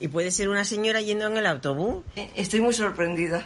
[0.00, 2.02] ¿Y puede ser una señora yendo en el autobús?
[2.34, 3.44] Estoy muy sorprendida.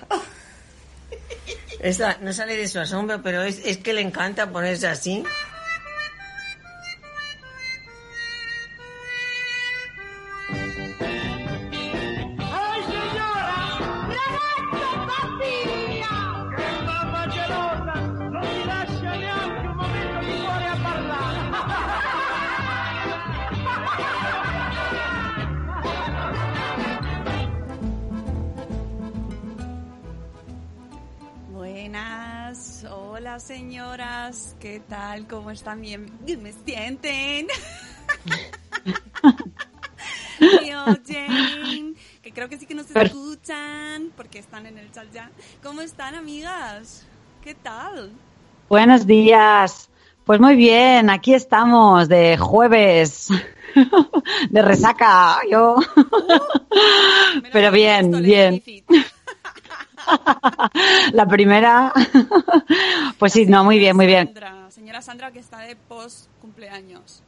[1.80, 5.24] Esta no sale de su asombro, pero es, es que le encanta ponerse así.
[33.34, 35.26] Hola señoras, ¿qué tal?
[35.26, 35.80] ¿Cómo están?
[35.80, 36.08] Bien,
[36.40, 37.48] me sienten.
[40.40, 45.32] Me oyen, que creo que sí que nos escuchan porque están en el chat ya.
[45.64, 47.04] ¿Cómo están, amigas?
[47.42, 48.12] ¿Qué tal?
[48.68, 49.90] Buenos días.
[50.24, 53.30] Pues muy bien, aquí estamos de jueves,
[54.50, 55.74] de resaca, yo.
[57.34, 58.62] Menos Pero bien, bien.
[61.12, 61.92] La primera,
[63.18, 64.26] pues sí, no, muy bien, muy bien.
[64.26, 67.22] Sandra, señora Sandra que está de post cumpleaños.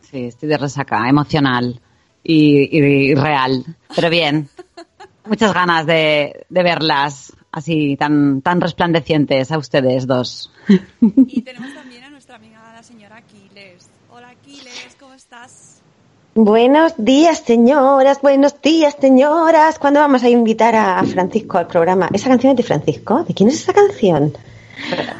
[0.00, 1.80] Sí, estoy de resaca, emocional
[2.22, 3.64] y, y real,
[3.94, 4.48] pero bien.
[5.26, 10.50] Muchas ganas de, de verlas así tan, tan resplandecientes a ustedes dos.
[11.00, 13.88] Y tenemos también a nuestra amiga la señora Aquiles.
[14.10, 15.69] Hola Aquiles, ¿cómo estás?
[16.34, 19.80] Buenos días, señoras, buenos días, señoras.
[19.80, 22.08] ¿Cuándo vamos a invitar a Francisco al programa?
[22.12, 23.24] ¿Esa canción es de Francisco?
[23.24, 24.32] ¿De quién es esa canción?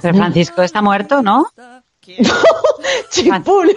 [0.00, 1.46] Pero Francisco está muerto, ¿no?
[2.00, 2.18] ¿Quién?
[3.10, 3.76] Chipul.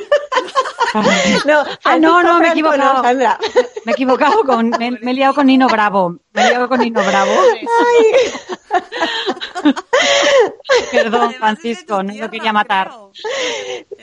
[1.46, 3.02] No, Ah, no, no, me he equivocado.
[3.04, 3.38] Sandra.
[3.86, 6.18] Me he equivocado con, me, me he liado con Nino Bravo.
[6.34, 7.32] Me he liado con Nino Bravo.
[10.92, 12.92] Perdón, Francisco, no lo quería matar.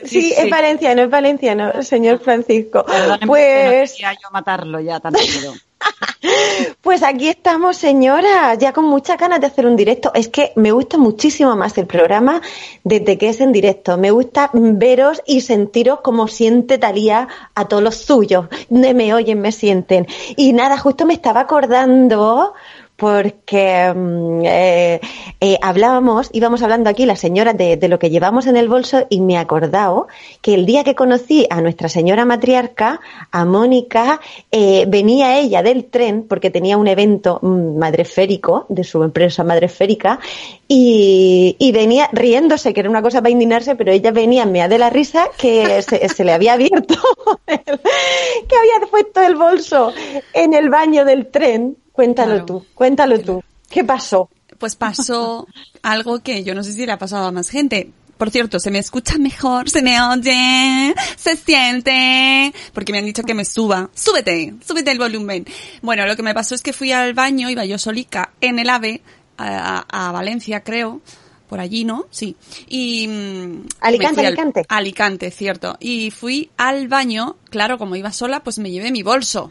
[0.05, 2.85] Sí, Sí, es valenciano, es valenciano, señor Francisco.
[2.85, 5.55] Perdóneme que no Pues, quería yo matarlo ya tan rápido.
[6.83, 10.13] pues aquí estamos, señoras, ya con muchas ganas de hacer un directo.
[10.15, 12.41] Es que me gusta muchísimo más el programa
[12.85, 13.97] desde que es en directo.
[13.97, 18.47] Me gusta veros y sentiros como siente Talía a todos los suyos.
[18.69, 20.07] Me oyen, me sienten.
[20.37, 22.55] Y nada, justo me estaba acordando
[23.01, 25.01] porque mm, eh,
[25.41, 29.23] eh, hablábamos, íbamos hablando aquí las señoras de, lo que llevamos en el bolso y
[29.23, 30.07] me he acordado
[30.43, 33.01] que el día que conocí a nuestra señora matriarca,
[33.31, 34.21] a Mónica,
[34.53, 40.21] eh, venía ella del tren porque tenía un evento mm, madreférico de su empresa madreférica
[40.69, 44.91] y, venía riéndose, que era una cosa para indignarse, pero ella venía mea de la
[44.91, 46.97] risa que se, se le había abierto,
[47.47, 49.93] que había puesto el bolso
[50.35, 51.79] en el baño del tren.
[52.01, 52.47] Cuéntalo Claro.
[52.47, 53.43] tú, cuéntalo tú.
[53.69, 54.31] ¿Qué pasó?
[54.59, 55.47] Pues pasó
[55.83, 57.91] algo que yo no sé si le ha pasado a más gente.
[58.17, 63.23] Por cierto, se me escucha mejor, se me oye, se siente, porque me han dicho
[63.23, 63.91] que me suba.
[63.95, 65.45] Súbete, súbete el volumen.
[65.83, 68.69] Bueno, lo que me pasó es que fui al baño, iba yo solica en el
[68.71, 69.03] AVE,
[69.39, 71.01] a, a Valencia creo,
[71.49, 72.07] por allí, ¿no?
[72.11, 72.37] Sí.
[72.69, 73.09] Y...
[73.09, 74.63] mm, Alicante, al- Alicante.
[74.69, 75.77] Alicante, cierto.
[75.81, 79.51] Y fui al baño, claro, como iba sola, pues me llevé mi bolso.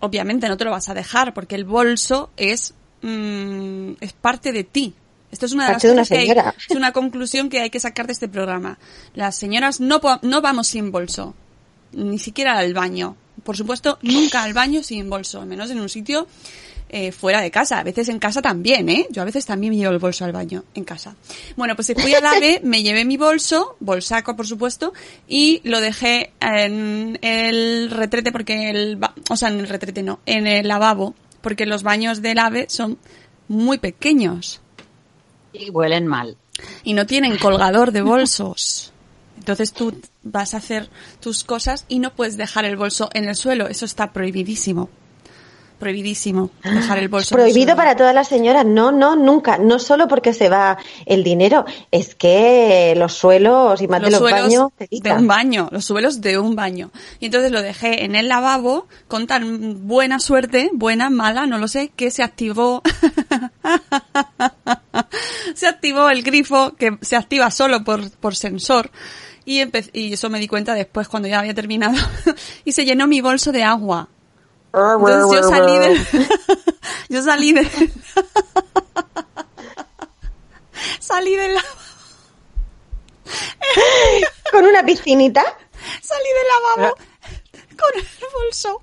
[0.00, 4.64] Obviamente no te lo vas a dejar, porque el bolso es, mm, es parte de
[4.64, 4.94] ti.
[5.30, 6.54] Esto es una de las Parte de una cosas que hay- señora.
[6.70, 8.78] es una conclusión que hay que sacar de este programa.
[9.14, 11.34] Las señoras no, no vamos sin bolso,
[11.92, 13.16] ni siquiera al baño.
[13.44, 16.26] Por supuesto, nunca al baño sin bolso, al menos en un sitio
[16.88, 17.78] eh, fuera de casa.
[17.78, 19.06] A veces en casa también, ¿eh?
[19.10, 21.14] Yo a veces también me llevo el bolso al baño en casa.
[21.56, 24.92] Bueno, pues fui al AVE, me llevé mi bolso, bolsaco por supuesto,
[25.28, 30.20] y lo dejé en el retrete porque el, ba- o sea, en el retrete no,
[30.26, 32.98] en el lavabo, porque los baños del AVE son
[33.48, 34.60] muy pequeños
[35.52, 36.36] Y huelen mal.
[36.84, 38.92] y no tienen colgador de bolsos.
[39.38, 40.90] Entonces tú vas a hacer
[41.20, 43.68] tus cosas y no puedes dejar el bolso en el suelo.
[43.68, 44.90] Eso está prohibidísimo.
[45.78, 47.34] Prohibidísimo dejar el bolso.
[47.34, 48.66] Prohibido para todas las señoras.
[48.66, 49.58] No, no, nunca.
[49.58, 50.76] No solo porque se va
[51.06, 54.72] el dinero, es que los suelos y más de los suelos baños.
[54.90, 56.90] de un baño, los suelos de un baño.
[57.20, 61.68] Y entonces lo dejé en el lavabo con tan buena suerte, buena, mala, no lo
[61.68, 62.82] sé, que se activó,
[65.54, 68.90] se activó el grifo que se activa solo por, por sensor.
[69.44, 71.96] Y, y eso me di cuenta después cuando ya había terminado.
[72.64, 74.08] y se llenó mi bolso de agua.
[74.72, 76.06] Entonces yo salí de,
[77.08, 77.90] yo salí de,
[81.00, 81.78] salí del lavabo.
[84.52, 85.42] Con una piscinita.
[86.02, 88.82] salí del lavabo con el bolso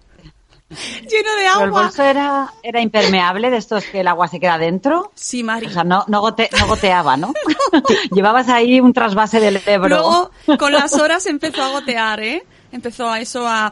[0.70, 1.82] lleno de Pero el agua.
[1.84, 5.12] bolso era, era impermeable, de estos que el agua se queda dentro.
[5.16, 5.68] Sí, Mari.
[5.68, 7.34] O sea, no, no, gote- no goteaba, ¿no?
[8.12, 9.88] Llevabas ahí un trasvase del Ebro.
[9.90, 12.46] Luego, con las horas empezó a gotear, ¿eh?
[12.72, 13.72] Empezó a eso a,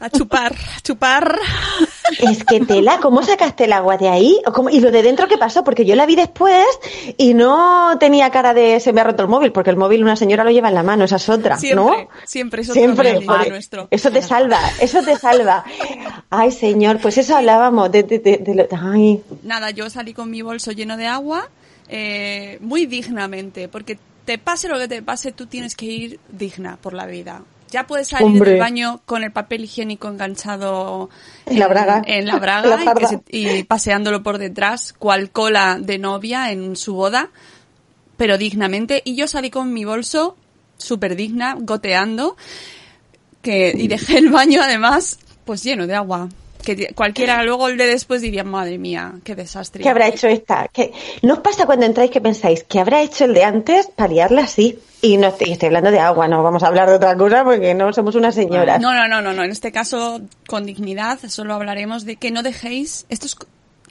[0.00, 1.38] a chupar, a chupar.
[2.20, 4.38] Es que tela, ¿cómo sacaste el agua de ahí?
[4.46, 5.64] ¿O cómo- ¿Y lo de dentro qué pasó?
[5.64, 6.64] Porque yo la vi después
[7.16, 10.14] y no tenía cara de se me ha roto el móvil, porque el móvil una
[10.16, 12.08] señora lo lleva en la mano, esa es otra, Siempre, ¿no?
[12.24, 13.20] siempre es otro Siempre.
[13.50, 13.88] nuestro.
[13.90, 15.64] Eso te salva, eso te salva.
[16.30, 19.22] Ay, señor, pues eso hablábamos de, de- de- de lo- ay.
[19.42, 21.48] Nada, yo salí con mi bolso lleno de agua,
[21.88, 26.78] eh, muy dignamente, porque te pase lo que te pase, tú tienes que ir digna
[26.80, 27.42] por la vida.
[27.70, 28.52] Ya puedes salir Hombre.
[28.52, 31.10] del baño con el papel higiénico enganchado
[31.46, 32.02] En la braga.
[32.06, 33.08] en la braga la y, que farda.
[33.08, 37.30] se- y paseándolo por detrás, cual cola de novia en su boda,
[38.16, 39.02] pero dignamente.
[39.04, 40.36] Y yo salí con mi bolso
[40.78, 42.36] súper digna, goteando,
[43.42, 46.28] que, y dejé el baño además pues lleno de agua.
[46.66, 49.84] Que cualquiera luego el de después diría, madre mía, qué desastre.
[49.84, 50.66] ¿Qué habrá hecho esta?
[50.66, 50.92] ¿Qué?
[51.22, 54.42] ¿No os pasa cuando entráis que pensáis que habrá hecho el de antes para liarla
[54.42, 54.76] así?
[55.00, 57.72] Y no estoy, estoy hablando de agua, no vamos a hablar de otra cosa porque
[57.72, 58.80] no somos unas señoras.
[58.80, 59.44] No, no, no, no, no.
[59.44, 63.36] En este caso, con dignidad, solo hablaremos de que no dejéis, esto es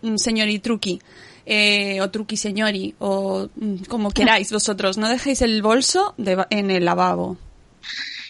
[0.02, 1.00] mm, señori truqui,
[1.46, 6.72] eh, o truqui señori, o mm, como queráis vosotros, no dejéis el bolso de en
[6.72, 7.38] el lavabo.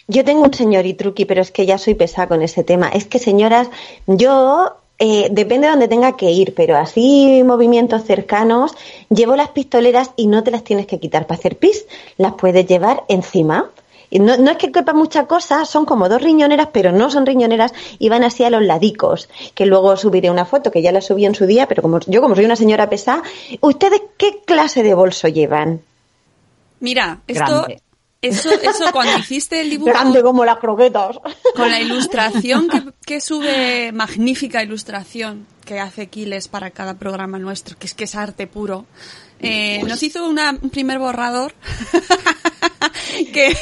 [0.08, 2.88] Yo tengo un señor y truqui, pero es que ya soy pesada con ese tema.
[2.88, 3.68] Es que, señoras,
[4.06, 8.72] yo eh, depende de donde tenga que ir, pero así movimientos cercanos,
[9.10, 11.86] llevo las pistoleras y no te las tienes que quitar para hacer pis,
[12.16, 13.70] las puedes llevar encima.
[14.08, 17.26] Y no, no es que quepa mucha cosa, son como dos riñoneras, pero no son
[17.26, 21.00] riñoneras y van así a los ladicos, que luego subiré una foto, que ya la
[21.00, 23.22] subí en su día, pero como yo como soy una señora pesada,
[23.60, 25.80] ¿ustedes qué clase de bolso llevan?
[26.78, 27.82] Mira, esto, Grande.
[28.22, 31.16] Eso, eso cuando hiciste el dibujo Grande como las croquetas.
[31.54, 37.76] con la ilustración que, que sube, magnífica ilustración que hace Quiles para cada programa nuestro,
[37.78, 38.86] que es que es arte puro,
[39.40, 41.54] eh, nos hizo una- un primer borrador
[43.32, 43.56] que,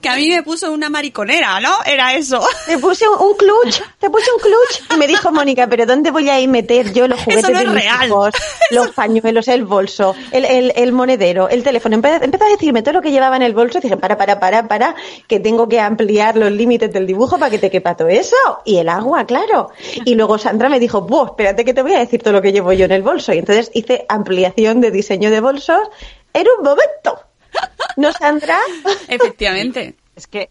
[0.00, 1.70] que a mí me puso una mariconera, ¿no?
[1.84, 2.40] Era eso.
[2.66, 6.10] Te puse un, un clutch, te puse un clutch y me dijo Mónica, pero ¿dónde
[6.10, 8.06] voy a ir meter yo los juguetes no de es mis real.
[8.08, 8.34] hijos,
[8.70, 11.96] los pañuelos, el bolso, el, el, el monedero, el teléfono?
[11.96, 14.40] Empe- Empezó a decirme todo lo que llevaba en el bolso y dije, para, para,
[14.40, 14.94] para, para,
[15.26, 18.36] que tengo que ampliar los límites del dibujo para que te quepa todo eso.
[18.64, 19.70] Y el agua, claro.
[20.04, 22.52] Y luego Sandra me dijo, buah, espérate que te voy a decir todo lo que
[22.52, 23.32] llevo yo en el bolso.
[23.32, 25.80] Y entonces hice ampliación de diseño de bolsos
[26.32, 27.18] en un momento.
[28.00, 28.58] ¿No, Sandra?
[29.08, 29.94] Efectivamente.
[30.16, 30.48] Es que,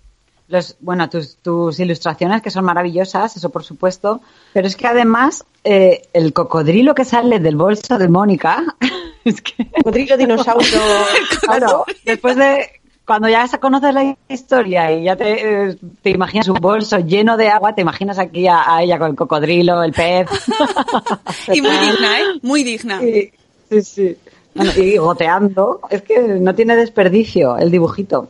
[0.47, 4.21] los, bueno, tus, tus ilustraciones que son maravillosas, eso por supuesto,
[4.53, 8.63] pero es que además eh, el cocodrilo que sale del bolso de Mónica,
[9.25, 10.79] es que, Cocodrilo dinosaurio.
[11.41, 12.69] claro, después de
[13.03, 17.35] cuando ya se conoces la historia y ya te, eh, te imaginas un bolso lleno
[17.35, 20.27] de agua, te imaginas aquí a, a ella con el cocodrilo, el pez.
[21.47, 22.39] Y muy digna, ¿eh?
[22.43, 22.99] Muy digna.
[22.99, 23.31] Sí,
[23.81, 24.17] sí.
[24.77, 28.29] Y goteando, es que no tiene desperdicio el dibujito.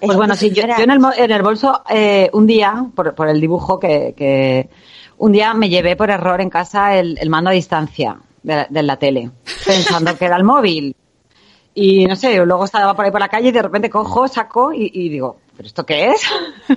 [0.00, 3.40] Pues bueno, sí, yo, en, el, en el bolso eh, un día, por, por el
[3.40, 4.68] dibujo que, que
[5.18, 8.96] un día me llevé por error en casa el, el mando a distancia de, la-
[8.98, 9.30] tele,
[9.66, 10.94] pensando que era el móvil.
[11.74, 14.72] Y no sé, luego estaba por ahí por la calle y de repente cojo, saco
[14.72, 16.22] y digo, ¿pero esto qué es?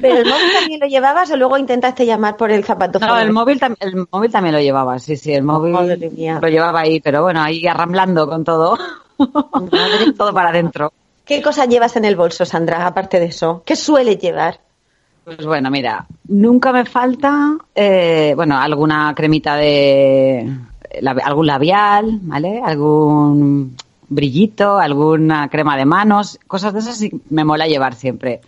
[0.01, 2.97] ¿Pero el móvil también lo llevabas o luego intentaste llamar por el zapato?
[2.97, 6.99] No, el móvil, el móvil también lo llevaba, sí, sí, el móvil lo llevaba ahí,
[6.99, 8.79] pero bueno, ahí arramblando con todo,
[10.17, 10.91] todo para adentro.
[11.23, 13.61] ¿Qué cosas llevas en el bolso, Sandra, aparte de eso?
[13.67, 14.59] ¿Qué sueles llevar?
[15.25, 20.57] Pues bueno, mira, nunca me falta, eh, bueno, alguna cremita de,
[21.23, 22.59] algún labial, ¿vale?
[22.65, 23.75] Algún
[24.09, 28.41] brillito, alguna crema de manos, cosas de esas sí me mola llevar siempre.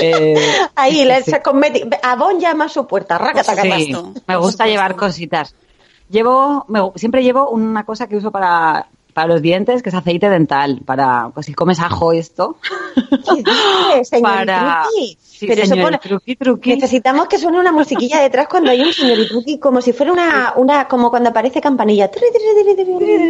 [0.00, 0.34] Eh,
[0.74, 1.32] Ahí, la, sí.
[1.32, 3.92] cosmeti- Avon llama a su puerta, raca, taca, Sí,
[4.26, 5.54] me gusta llevar cositas.
[6.08, 10.28] Llevo, me- siempre llevo una cosa que uso para, para los dientes, que es aceite
[10.28, 12.58] dental, para, pues si comes ajo y esto.
[12.94, 15.18] ¿Qué dices, señor Para- Truqui?
[15.22, 16.74] Sí, Pero eso señor pone- Truqui, Truqui.
[16.76, 20.52] Necesitamos que suene una musiquilla detrás cuando hay un señor Truqui, como si fuera una,
[20.56, 22.08] una, como cuando aparece campanilla.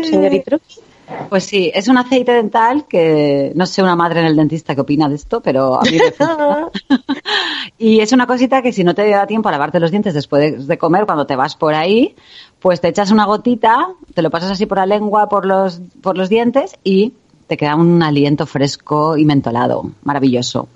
[0.04, 0.80] Señor Truqui.
[1.28, 4.80] Pues sí, es un aceite dental que no sé una madre en el dentista qué
[4.80, 6.68] opina de esto, pero a mí me funciona.
[7.78, 10.58] y es una cosita que si no te da tiempo a lavarte los dientes después
[10.58, 12.14] de, de comer, cuando te vas por ahí,
[12.60, 16.16] pues te echas una gotita, te lo pasas así por la lengua, por los, por
[16.18, 17.12] los dientes y
[17.46, 19.90] te queda un aliento fresco y mentolado.
[20.02, 20.68] Maravilloso.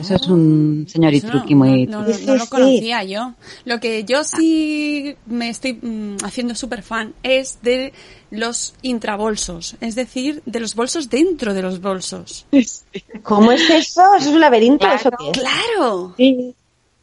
[0.00, 1.86] Eso es un señor Eso truqui muy...
[1.86, 3.34] no, no, no lo conocía yo.
[3.64, 7.92] Lo que yo sí me estoy mm, haciendo súper fan es de
[8.30, 12.46] los intrabolsos, es decir, de los bolsos dentro de los bolsos.
[13.22, 14.02] ¿Cómo es eso?
[14.16, 14.78] ¿Eso es un laberinto?
[14.78, 14.96] Claro.
[14.96, 15.38] ¿Eso qué es?
[15.38, 16.14] ¡Claro!
[16.16, 16.54] Sí.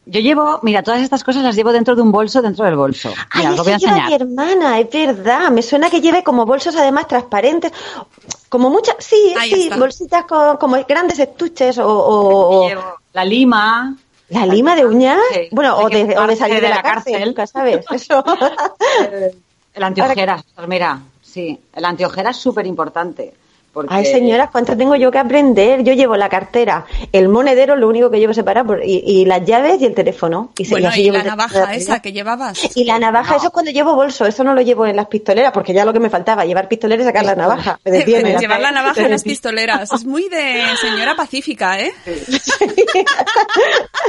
[0.08, 3.08] Yo llevo, mira, todas estas cosas las llevo dentro de un bolso, dentro del bolso.
[3.08, 5.50] Mira, Ay, os lo voy a eso lleva mi hermana, es verdad.
[5.50, 7.72] Me suena que lleve como bolsos además transparentes.
[8.48, 9.76] Como muchas, sí, Ahí sí, está.
[9.76, 12.82] bolsitas con, como grandes estuches o, o- o- Llevo
[13.12, 13.96] la lima,
[14.28, 15.18] la lima de uñas.
[15.32, 15.48] Sí.
[15.50, 17.28] Bueno, o De o salir de, de la, la cárcel, cárcel.
[17.28, 17.84] nunca sabes.
[17.90, 18.22] Eso.
[19.74, 23.34] el antiojeras, pues mira, sí, el antiojeras es súper importante.
[23.76, 23.92] Porque...
[23.94, 25.84] Ay, señoras, ¿cuánto tengo yo que aprender?
[25.84, 29.82] Yo llevo la cartera, el monedero, lo único que llevo separado, y, y las llaves
[29.82, 30.48] y el teléfono.
[30.56, 32.74] Y, Bueno, así y la navaja esa que llevabas.
[32.74, 33.36] Y la navaja, No.
[33.36, 35.92] eso es cuando llevo bolso, eso no lo llevo en las pistoleras, porque ya lo
[35.92, 37.78] que me faltaba, llevar pistoleras y sacar la navaja.
[37.84, 39.92] Me detiene, la- Llevar la navaja en las pistoleras.
[39.92, 41.92] Es muy de señora pacífica, ¿eh?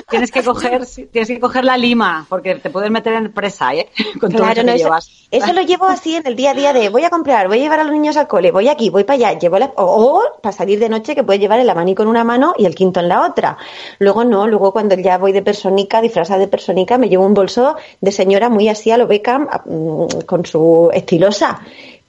[0.10, 3.74] Tienes que coger, sí, tienes que coger la lima, porque te puedes meter en presa,
[3.74, 3.90] ¿eh?
[4.20, 5.10] Con todo Claro, no, que eso, llevas.
[5.32, 7.62] eso lo llevo así en el día a día de voy a comprar, voy a
[7.62, 10.80] llevar a los niños al cole, voy aquí, voy para allá, llevo o, para salir
[10.80, 13.26] de noche que puedes llevar el abanico en una mano y el quinto en la
[13.26, 13.58] otra.
[14.00, 17.76] Luego no, luego cuando ya voy de personicas, disfrazada de personicas, me llevo un bolso
[18.02, 21.60] de señora muy así a lo Beckham, mm, con su estilosa.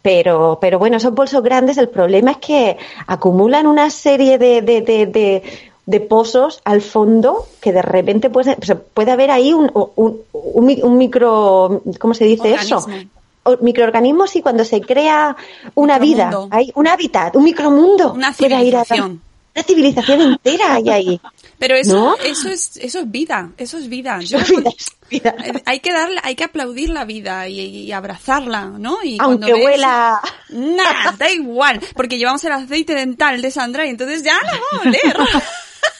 [0.01, 2.77] Pero, pero bueno, esos bolsos grandes, el problema es que
[3.09, 5.43] acumulan una serie de, de, de,
[5.87, 8.57] de, pozos al fondo que de repente puede,
[8.95, 12.77] puede haber ahí un, un, un, mi- un micro, ¿cómo se dice eso?
[13.61, 15.37] Microorganismos y cuando se crea
[15.75, 18.13] una vida, hay un hábitat, un micromundo.
[18.13, 19.23] Una civilización.
[19.55, 21.21] una civilización entera hay ahí.
[21.59, 22.17] Pero eso, ¿No?
[22.25, 24.19] eso es, eso es vida, eso es vida.
[24.21, 24.39] Yo-
[25.11, 25.63] Vida, vida.
[25.65, 28.99] Hay que darle, hay que aplaudir la vida y, y abrazarla, ¿no?
[29.03, 30.21] Y Aunque cuando ves- huela.
[30.51, 34.79] Nah, da igual, porque llevamos el aceite dental de Sandra y entonces ya no va
[34.85, 35.17] a oler.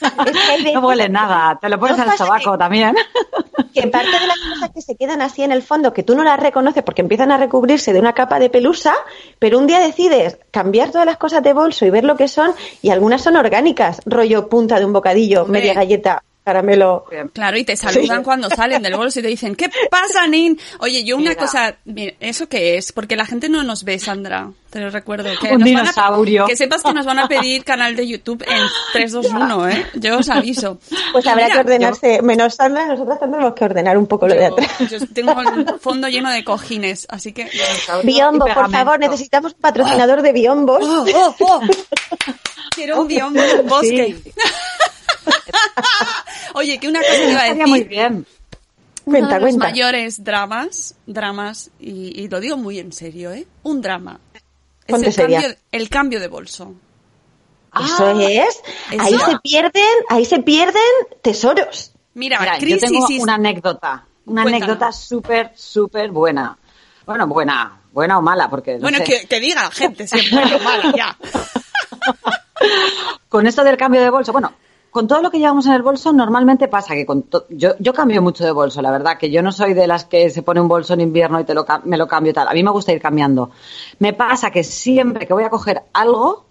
[0.01, 2.95] Es que hay No huele nada, te lo pones No al pasa tabaco también.
[3.75, 6.25] que parte de las cosas que se quedan así en el fondo, que tú no
[6.25, 8.95] las reconoces porque empiezan a recubrirse de una capa de pelusa,
[9.39, 12.53] pero un día decides cambiar todas las cosas de bolso y ver lo que son,
[12.83, 15.61] y algunas son orgánicas, rollo punta de un bocadillo, Hombre.
[15.61, 17.05] media galleta, caramelo.
[17.35, 20.59] Claro, y te saludan cuando salen del bolso y te dicen, ¿qué pasa, Nin?
[20.81, 21.41] Oye, yo una Mira.
[21.43, 22.93] cosa, mira, ¿eso qué es?
[22.93, 25.29] Porque la gente no nos ve, Sandra, te lo recuerdo.
[25.41, 26.47] Que Un nos van a- dinosaurio.
[26.47, 28.63] que sepas que nos van a pedir canal de YouTube en
[28.95, 29.87] 3, 2, 1, ¿eh?
[29.95, 30.79] Yo os aviso.
[31.13, 34.35] Pues Y habrá mira, que ordenarse, menos Sandra, nosotras tendremos que ordenar un poco lo
[34.35, 34.71] de atrás.
[34.91, 37.49] yo tengo el fondo lleno de cojines, así que...
[38.05, 40.79] Biombo, por favor, necesitamos un patrocinador de biombos.
[40.83, 41.61] ¡Oh, oh, oh!
[42.75, 44.17] Quiero un biombo en un bosque.
[44.25, 44.33] Sí,
[46.55, 47.91] Oye, que una cosa te iba a estaría muy decir.
[47.91, 48.27] bien.
[49.05, 49.67] Uno Cuenta, de los cuenta.
[49.71, 53.47] mayores dramas, dramas, y, y lo digo muy en serio, ¿eh?
[53.63, 54.21] Un drama.
[54.87, 55.41] Es el seria.
[55.41, 56.75] cambio, el cambio de bolso.
[57.81, 58.61] Eso Ah, es.
[58.91, 59.03] eso.
[59.03, 60.83] Ahí se pierden, ahí se pierden
[61.23, 61.93] tesoros.
[62.15, 64.69] Mira, Mira, yo crisis tengo y- una anécdota, una Cuéntanos.
[64.69, 66.57] anécdota súper, súper buena.
[67.07, 69.05] Bueno, buena, buena o mala, porque no Bueno, sé.
[69.05, 71.17] que, que diga gente siempre lo malo, ya.
[73.29, 74.53] Con esto del cambio de bolso, bueno,
[74.91, 77.93] con todo lo que llevamos en el bolso, normalmente pasa que con to- yo, yo
[77.93, 80.61] cambio mucho de bolso, la verdad, que yo no soy de las que se pone
[80.61, 82.49] un bolso en invierno y te lo, me lo cambio tal.
[82.49, 83.51] A mí me gusta ir cambiando.
[83.99, 86.45] Me pasa que siempre que voy a coger algo,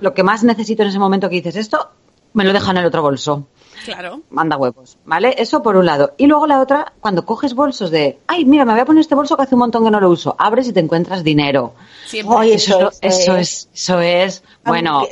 [0.00, 1.88] lo que más necesito en ese momento que dices esto,
[2.34, 3.46] me lo dejo en el otro bolso.
[3.84, 4.20] Claro.
[4.30, 5.34] Manda huevos, ¿vale?
[5.38, 6.12] Eso por un lado.
[6.16, 9.14] Y luego la otra, cuando coges bolsos de, ay, mira, me voy a poner este
[9.14, 10.34] bolso que hace un montón que no lo uso.
[10.38, 11.72] Abres y te encuentras dinero.
[12.06, 12.36] Siempre.
[12.36, 13.68] Oye, Eso, eso, eso es.
[13.72, 15.02] es, eso es, bueno,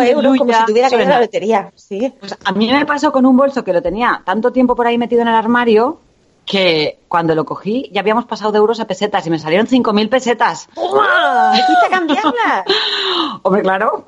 [0.00, 1.14] euros como si tuviera que ir a suena.
[1.14, 1.72] la lotería.
[1.74, 2.12] Sí.
[2.20, 4.98] Pues a mí me pasó con un bolso que lo tenía tanto tiempo por ahí
[4.98, 5.98] metido en el armario
[6.44, 10.08] que cuando lo cogí ya habíamos pasado de euros a pesetas y me salieron 5.000
[10.08, 10.68] pesetas.
[10.76, 12.64] ¿Me fuiste a cambiarla?
[13.42, 14.04] Hombre, claro.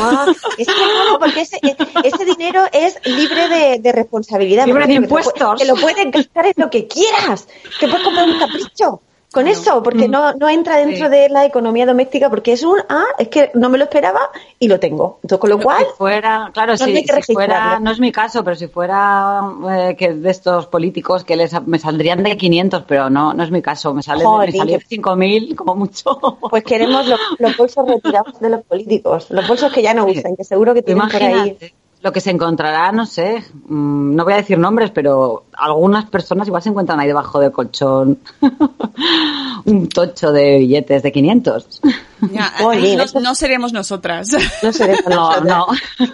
[0.00, 0.72] No, es que
[1.10, 1.58] no, porque ese,
[2.04, 4.66] ese dinero es libre de, de responsabilidad.
[4.66, 5.60] Libre de te impuestos.
[5.60, 7.46] Que lo puedes gastar en lo que quieras.
[7.80, 9.00] Te puedes comprar un capricho.
[9.30, 9.58] Con Claro.
[9.60, 10.10] eso, porque Mm.
[10.10, 11.12] no, no entra dentro Sí.
[11.12, 14.20] de la economía doméstica, porque es un, ah, es que no me lo esperaba
[14.58, 15.18] y lo tengo.
[15.22, 18.10] Entonces, con lo cual, Si fuera, claro, no hay que si fuera, no es mi
[18.10, 22.84] caso, pero si fuera eh, que de estos políticos que les me saldrían de 500,
[22.88, 26.38] pero no, no es mi caso, me salen Joder, me salen qué- 5000 como mucho.
[26.48, 30.36] pues queremos los, los bolsos retirados de los políticos, los bolsos que ya no usan,
[30.36, 31.56] que seguro que tienen por ahí.
[32.00, 36.46] Lo que se encontrará, no sé, mm, no voy a decir nombres, pero algunas personas
[36.46, 38.18] igual se encuentran ahí debajo del colchón
[39.64, 41.80] un tocho de billetes de 500.
[42.32, 42.52] Ya,
[43.14, 44.28] no, no seremos nosotras.
[44.62, 45.66] No sé, No, no.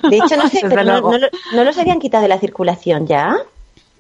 [0.09, 3.37] De hecho, no sé, pero no lo- ¿no los habían quitado de la circulación ya?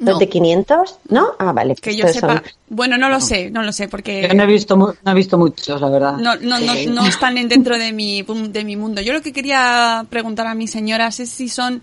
[0.04, 0.18] ¿Los No.
[0.18, 0.98] de 500?
[1.08, 1.28] ¿No?
[1.38, 1.74] Ah, vale.
[1.74, 2.32] que pues yo todos sepa.
[2.34, 5.10] son- Bueno, no lo sé, no lo sé, porque Yo no he visto, mu- no
[5.10, 6.16] he visto muchos, la verdad.
[6.18, 9.00] no, no, no, no están en- dentro de mi, de mi mundo.
[9.00, 11.82] Yo lo que quería preguntar a mis señoras es si son,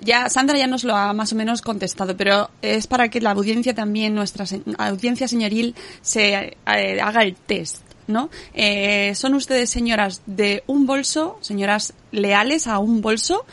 [0.00, 3.32] ya Sandra ya nos lo ha más o menos contestado, pero es para que la
[3.32, 7.82] audiencia también, nuestra se- audiencia señoril, se eh, haga el test.
[8.06, 8.28] ¿No?
[8.54, 13.44] Eh, ¿Son ustedes señoras de un bolso, señoras leales a un bolso,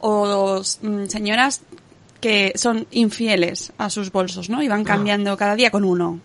[0.00, 1.62] o mm, señoras
[2.22, 4.62] que son infieles a sus bolsos, ¿no?
[4.62, 6.20] Y van cambiando cada día con uno.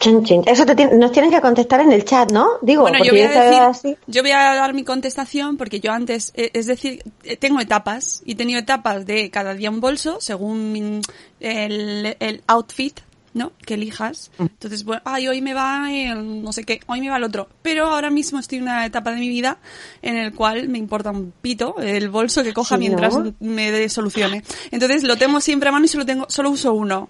[0.00, 0.42] Chin, chin.
[0.46, 2.50] Eso te nos tienen que contestar en el chat, ¿no?
[2.62, 3.96] Digo, Bueno, yo voy, a decir, así.
[4.06, 8.22] yo voy a dar mi contestación porque yo antes, eh, es decir, eh, tengo etapas
[8.24, 11.00] y he tenido etapas de cada día un bolso según
[11.40, 13.00] el, el outfit,
[13.34, 13.52] ¿no?
[13.64, 14.30] Que elijas.
[14.38, 17.48] Entonces, bueno, ay, hoy me va el no sé qué, hoy me va el otro.
[17.62, 19.58] Pero ahora mismo estoy en una etapa de mi vida
[20.02, 23.34] en el cual me importa un pito el bolso que coja Sí, mientras ¿no?
[23.40, 24.42] me dé solucione.
[24.70, 27.08] Entonces lo tengo siempre a mano y solo tengo, solo uso uno.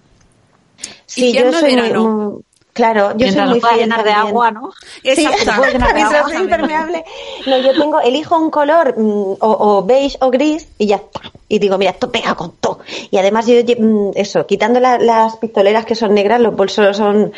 [1.06, 2.04] Sí, yo muy, verano.
[2.32, 4.70] muy- Claro, yo Mientras soy muy pueda fiel llenar de agua, ¿no?
[5.02, 5.64] Sí, Exacto.
[5.72, 6.34] llenar de agua.
[6.34, 7.04] impermeable.
[7.46, 11.20] No, yo tengo, elijo un color mm, o, o beige o gris y ya está.
[11.48, 12.78] Y digo, mira, esto pega con todo.
[13.10, 17.32] Y además yo, mm, eso, quitando la- las pistoleras que son negras, los bolsos son,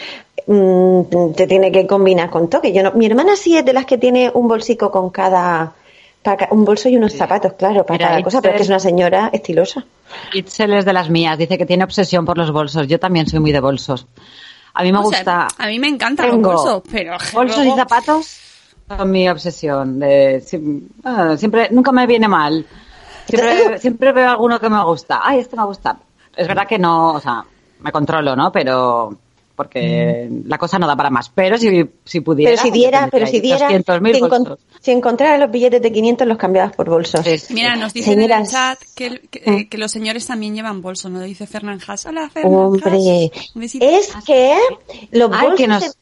[0.47, 2.61] mm, te tiene que combinar con todo.
[2.61, 5.73] Que yo no, mi hermana sí es de las que tiene un bolsico con cada,
[6.23, 8.69] para un bolso y unos zapatos, claro, para Mira, cada cosa, pero es que es
[8.69, 9.87] una señora estilosa.
[10.35, 12.87] Itzel es de las mías, dice que tiene obsesión por los bolsos.
[12.89, 14.07] Yo también soy muy de bolsos.
[14.75, 15.49] A mí me O sea, gusta.
[15.59, 18.41] a mí me encantan los bolsos, pero bolsos y zapatos
[18.89, 19.99] son mi obsesión.
[19.99, 20.43] De,
[21.05, 22.65] ah, siempre, nunca me viene mal.
[23.29, 25.21] Siempre, siempre veo alguno que me gusta.
[25.23, 25.97] Ay, este me gusta.
[26.37, 27.45] Es verdad que no, o sea,
[27.81, 28.51] me controlo, ¿no?
[28.53, 29.17] Pero
[29.65, 31.29] porque la cosa no da para más.
[31.29, 32.53] Pero si, si pudiera.
[32.53, 34.59] Pero si diera, pero si diera, 200.000 si, encon- bolsos.
[34.81, 37.21] si encontrara los billetes de 500 los cambiabas por bolsos.
[37.27, 37.53] Sí.
[37.53, 39.55] Mira, nos dicen en el chat que, que, Mm.
[39.55, 41.21] eh, que los señores también llevan bolso, ¿no?
[41.21, 42.07] Dice Fernán Haas.
[42.07, 43.75] Hola, Fernán Hombre, Haas.
[43.81, 44.57] Es que
[45.11, 45.97] los Ay, bolsos, que nos-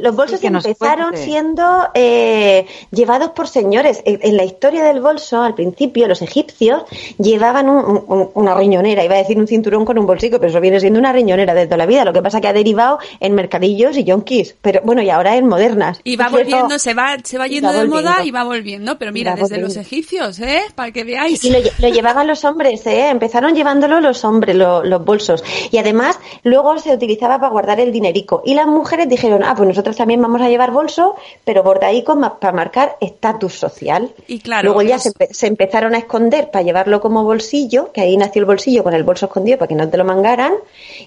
[0.00, 1.24] los bolsos empezaron cuente.
[1.24, 4.02] siendo eh, llevados por señores.
[4.04, 6.82] En, en la historia del bolso, al principio, los egipcios
[7.18, 10.60] llevaban un- un- una riñonera, iba a decir un cinturón con un bolsico, pero eso
[10.60, 12.04] viene siendo una riñonera de toda la vida.
[12.04, 15.46] Lo que pasa que ha derivado en mercadillos y yonkis, pero bueno, y ahora en
[15.46, 16.00] modernas.
[16.04, 18.98] Y va volviendo, se va, se va yendo va de moda y va volviendo.
[18.98, 20.62] Pero mira, desde los egipcios, ¿eh?
[20.74, 21.44] Para que veáis.
[21.44, 23.08] Y lo, lle- lo llevaban los hombres, ¿eh?
[23.10, 25.44] Empezaron llevándolo los hombres, lo- los bolsos.
[25.70, 28.42] Y además, luego se utilizaba para guardar el dinerico.
[28.44, 32.40] Y las mujeres dijeron, ah, pues nosotros también vamos a llevar bolso, pero bordaico ma-
[32.40, 34.10] para marcar estatus social.
[34.26, 38.16] Y claro, Luego ya se, se empezaron a esconder para llevarlo como bolsillo, que ahí
[38.16, 40.54] nació el bolsillo con el bolso escondido para que no te lo mangaran.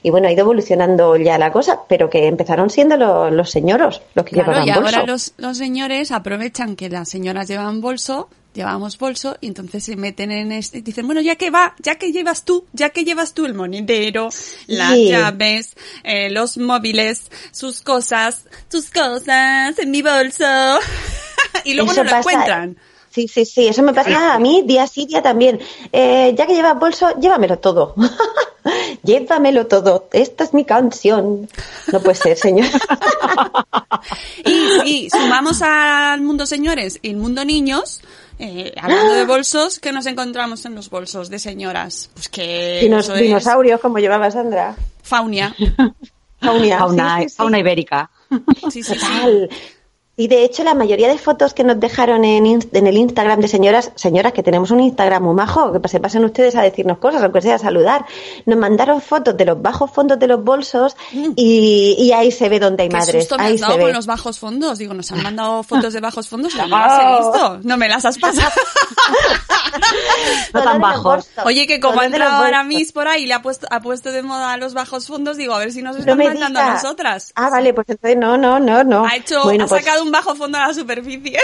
[0.04, 4.02] Y bueno, ha ido evolucionando ya la cosa, pero que empezaron siendo los, los señoros
[4.14, 4.96] los que Claro, llevaban y bolso.
[5.00, 9.96] ahora los, los señores aprovechan que las señoras llevan bolso, llevamos bolso, y entonces se
[9.96, 13.04] meten en este, y dicen, bueno, ya que va, ya que llevas tú, ya que
[13.06, 14.30] llevas tú el monedero,
[14.68, 20.46] las llaves, eh, los móviles, sus cosas, tus cosas en mi bolso,
[21.64, 22.78] y luego Eso no lo pasa- encuentran.
[23.12, 25.60] Sí, sí, sí, eso me pasa a mí día sí, día también.
[25.92, 27.96] Eh, ya que llevas bolso, llévamelo todo.
[29.04, 30.08] llévamelo todo.
[30.14, 31.50] Esta es mi canción.
[31.92, 32.68] No puede ser, señor.
[34.46, 38.02] Y si sumamos al mundo señores y el mundo niños,
[38.40, 42.10] eh, hablando de bolsos, ¿qué nos encontramos en los bolsos de señoras?
[42.14, 44.76] Pues que Dinos- dinosaurios, como llevaba Sandra.
[45.04, 45.56] faunia.
[46.42, 46.80] Faunia.
[46.80, 47.36] Fauna, sí, sí, sí.
[47.36, 48.10] fauna ibérica.
[48.72, 48.96] Sí, sí, sí.
[48.96, 49.50] Total.
[50.20, 53.48] Y de hecho, la mayoría de fotos que nos dejaron en, en el Instagram de
[53.48, 57.24] señoras, señoras que tenemos un Instagram muy majo, que se pasen ustedes a decirnos cosas,
[57.24, 58.06] aunque sea a saludar,
[58.46, 60.98] nos mandaron fotos de los bajos fondos de los bolsos
[61.38, 62.92] y, y ahí se ve donde hay Mm.
[62.92, 63.24] Qué madres.
[63.24, 63.84] susto me ahí has se dado ve.
[63.84, 64.78] con los bajos fondos.
[64.78, 67.60] Digo, nos han mandado fotos de bajos fondos, no me las he visto.
[67.64, 68.52] No me las has pasado.
[70.54, 71.30] No tan bajos.
[71.46, 72.64] Oye, que como ha entrado ahora.
[72.64, 75.54] Miss por ahí y le ha puesto, ha puesto de moda los bajos fondos, digo,
[75.54, 77.32] a ver si nos No están me mandando a nosotras.
[77.36, 79.06] Ah, vale, pues entonces no, no, no, no.
[79.06, 81.38] Ha hecho, Bueno, ha pues- sacado un bajo fondo a la superficie.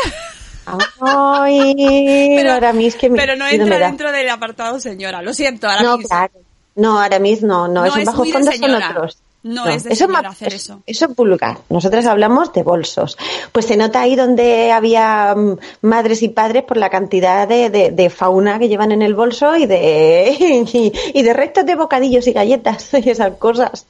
[1.02, 5.22] Ay, ahora mismo que me- pero no entra dentro del apartado señora.
[5.22, 6.10] Lo siento, ahora No, mismo.
[6.10, 6.34] claro.
[6.76, 7.86] No, ahora mismo no, no.
[7.86, 9.18] No, es bajos muy de fondos son otros.
[9.44, 10.82] No, es de eso, hacer eso.
[10.88, 11.60] Eso es vulgar.
[11.70, 13.16] Nosotros hablamos de bolsos.
[13.52, 17.92] Pues se nota ahí donde había mm, madres y padres por la cantidad de, de-
[17.92, 20.36] de fauna que llevan en el bolso y de,
[20.74, 23.86] y, y de restos de bocadillos y galletas y esas cosas.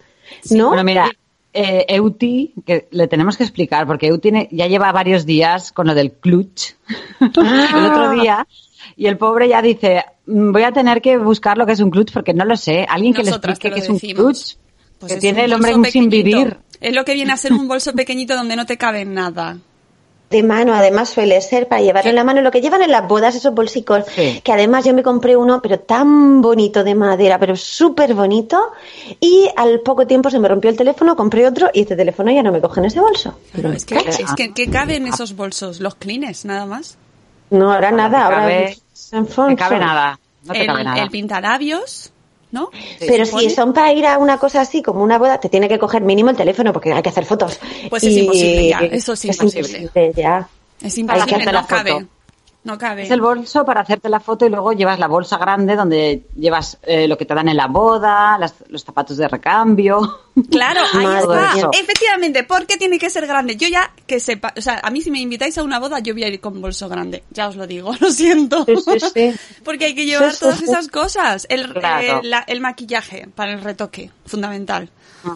[0.49, 0.67] ¿No?
[0.67, 1.09] Bueno, mira,
[1.55, 5.95] eh, Euti, que le tenemos que explicar, porque Euti ya lleva varios días con lo
[5.95, 6.73] del clutch.
[7.21, 8.45] el otro día.
[8.97, 11.89] Y el pobre ya dice, "Mm, voy a tener que buscar lo que es un
[11.89, 12.85] clutch porque no lo sé.
[12.87, 14.57] Alguien que Nosotras le explique qué es un clutch.
[14.99, 16.57] Pues que tiene un el hombre sin vivir.
[16.81, 19.57] Es lo que viene a ser un bolso pequeñito donde no te cabe nada.
[20.35, 23.07] De mano, además suele ser para llevarlo en la mano, lo que llevan en las
[23.07, 24.41] bodas, esos bolsicos, Sí.
[24.43, 28.59] que además yo me compré uno, pero tan bonito de madera, pero súper bonito,
[29.21, 32.43] y al poco tiempo se me rompió el teléfono, compré otro, y este teléfono ya
[32.43, 33.39] no me coge en ese bolso.
[33.53, 35.79] Claro, es que, es que, ¿qué cabe en esos bolsos?
[35.79, 36.97] Los clines, nada más.
[37.49, 38.37] No, ahora nada, ahora...
[38.41, 38.77] cabe-
[39.13, 39.49] Alfonso.
[39.51, 40.19] No cabe nada.
[40.43, 41.01] No te el, cabe nada.
[41.01, 42.11] el pintalabios,
[42.55, 42.71] ¿no?
[42.99, 45.77] Pero si son para ir a una cosa así como una boda, te tiene que
[45.77, 47.59] coger mínimo el teléfono porque hay que hacer fotos.
[47.89, 49.91] Pues es imposible ya, eso es imposible.
[50.15, 50.47] ya.
[50.81, 52.07] Es imposible, no la cabe.
[52.65, 53.03] No cabe.
[53.03, 56.77] Es el bolso para hacerte la foto y luego llevas la bolsa grande donde llevas
[56.81, 60.01] eh, lo que te dan en la boda, las- los zapatos de recambio.
[60.51, 61.53] Claro, ahí está.
[61.55, 61.69] mía.
[61.79, 63.55] Efectivamente, ¿por qué tiene que ser grande?
[63.55, 66.13] Yo ya que sepa, o sea, a mí si me invitáis a una boda, yo
[66.13, 67.23] voy a ir con bolso grande.
[67.31, 68.65] Ya os lo digo, lo siento.
[68.65, 69.35] Sí, sí, sí.
[69.63, 71.45] Porque hay que llevar todas esas cosas.
[71.49, 72.19] El, Claro.
[72.19, 74.89] eh, la- el maquillaje para el retoque, fundamental.
[75.23, 75.35] Ah.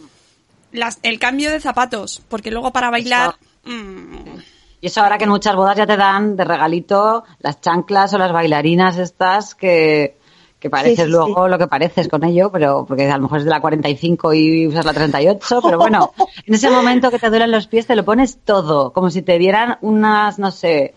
[0.73, 3.35] Las, el cambio de zapatos, porque luego para bailar...
[3.63, 4.39] mm,
[4.81, 8.17] Y eso ahora que en muchas bodas ya te dan de regalito las chanclas o
[8.17, 10.17] las bailarinas estas que,
[10.59, 13.39] que pareces Sí, sí, luego lo que pareces con ello, pero porque a lo mejor
[13.39, 16.11] es de la 45 y usas la 38, pero bueno,
[16.45, 19.37] en ese momento que te duelen los pies te lo pones todo, como si te
[19.37, 20.93] dieran unas, no sé,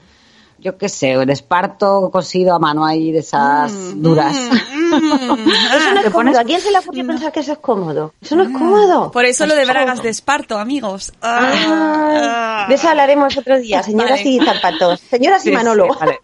[0.58, 4.36] yo qué sé, un esparto cosido a mano ahí de esas duras.
[4.36, 4.81] mm, mm.
[4.96, 6.38] Eso no es cómodo.
[6.38, 8.14] ¿A quién se le ocurrió pensar que eso es cómodo?
[8.20, 9.10] Eso no es cómodo.
[9.10, 11.12] Por eso lo de bragas de esparto, amigos.
[11.22, 12.66] Ah, Ah.
[12.68, 14.28] de eso hablaremos otro día, señoras Vale.
[14.30, 15.00] y zapatos.
[15.00, 15.88] Señoras y Sí, Manolo.
[15.92, 16.20] sí, vale.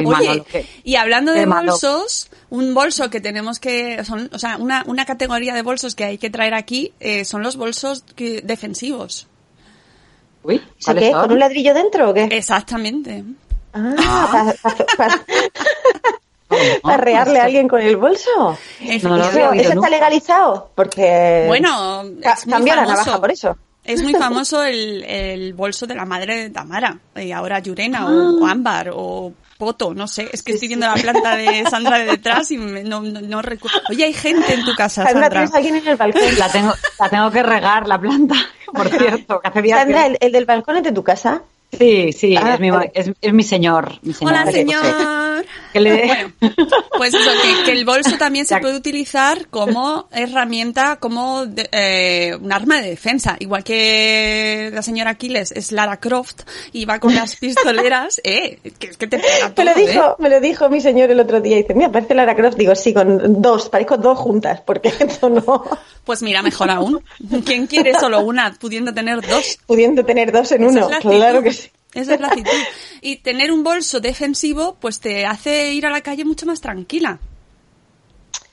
[0.00, 1.72] Y Oye, y hablando de malo.
[1.72, 6.04] bolsos, un bolso que tenemos que, son, o sea, una, una categoría de bolsos que
[6.04, 9.26] hay que traer aquí eh, son los bolsos que- defensivos.
[10.44, 11.12] Uy, ¿Eso ¿cuáles qué?
[11.12, 12.24] ¿Con un ladrillo dentro o qué?
[12.24, 13.24] Exactamente.
[13.74, 14.54] Ah,
[14.98, 15.20] para Ah,
[16.96, 18.30] rearle a alguien con el bolso.
[19.02, 19.88] No lo ¿Eso, eso está nunca.
[19.90, 20.70] legalizado?
[20.74, 23.56] Porque Bueno, ca- es muy cambió la navaja por eso.
[23.84, 28.06] Es muy famoso el, el bolso de la madre de Tamara, y ahora Yurena Ah.
[28.12, 31.98] o, o Ámbar o Poto, no sé, es que estoy viendo la planta de Sandra
[31.98, 33.80] de detrás y me- no, no, no recuerdo.
[33.90, 35.30] Oye, hay gente en tu casa, Sandra, Sandra.
[35.30, 36.22] tienes a alguien en el balcón.
[36.38, 38.34] La tengo, la tengo que regar, la planta,
[38.72, 41.42] por cierto, que hace días Sandra, que- el, el del balcón es de tu casa.
[41.78, 43.98] Sí, sí, Ah, es, mi, es, es mi señor.
[44.02, 45.46] Mi señor Hola, señor.
[45.72, 46.32] Que le- Bueno,
[46.98, 52.36] pues eso, que, que el bolso también se puede utilizar como herramienta, como de- eh,
[52.38, 53.36] un arma de defensa.
[53.38, 58.90] Igual que la señora Aquiles es Lara Croft y va con las pistoleras, eh, que,
[58.90, 60.14] que te pega Me todo, lo dijo, ¿eh?
[60.18, 61.56] me lo dijo mi señor el otro día.
[61.56, 62.58] Dice, mira, parece Lara Croft.
[62.58, 65.64] Digo, sí, con dos, parezco dos juntas, porque esto no,
[66.04, 67.02] Pues mira, mejor aún.
[67.46, 69.58] ¿Quién quiere solo una, pudiendo tener dos?
[69.66, 70.98] pudiendo tener dos en Esa uno.
[71.00, 71.61] Claro que sí.
[71.94, 72.50] Esa es la actitud.
[73.00, 77.18] Y tener un bolso defensivo, pues te hace ir a la calle mucho más tranquila.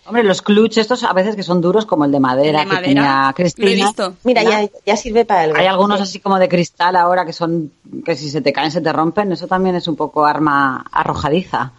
[0.06, 2.73] Hombre, los clutch estos a veces que son duros como el de madera de que
[2.73, 3.86] madera, tenía lo he Cristina.
[3.86, 4.15] visto.
[4.23, 5.58] Mira, ya, ya sirve para algo.
[5.58, 7.71] Hay algunos así como de cristal ahora que son
[8.04, 9.32] que si se te caen se te rompen.
[9.32, 11.73] Eso también es un poco arma arrojadiza.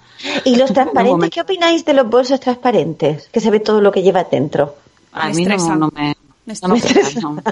[0.44, 1.31] ¿Y los transparentes?
[1.31, 3.29] ¿Qué opináis de los bolsos transparentes?
[3.33, 4.77] Que se ve todo lo que lleva dentro.
[5.12, 6.14] A Me mí no, no me,
[6.46, 7.09] Me no me estresa.
[7.09, 7.42] estresa, no.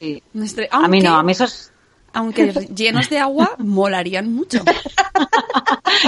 [0.00, 0.22] Sí.
[0.70, 1.71] A mí no, a mí esos
[2.14, 4.58] Aunque llenos de agua, molarían mucho.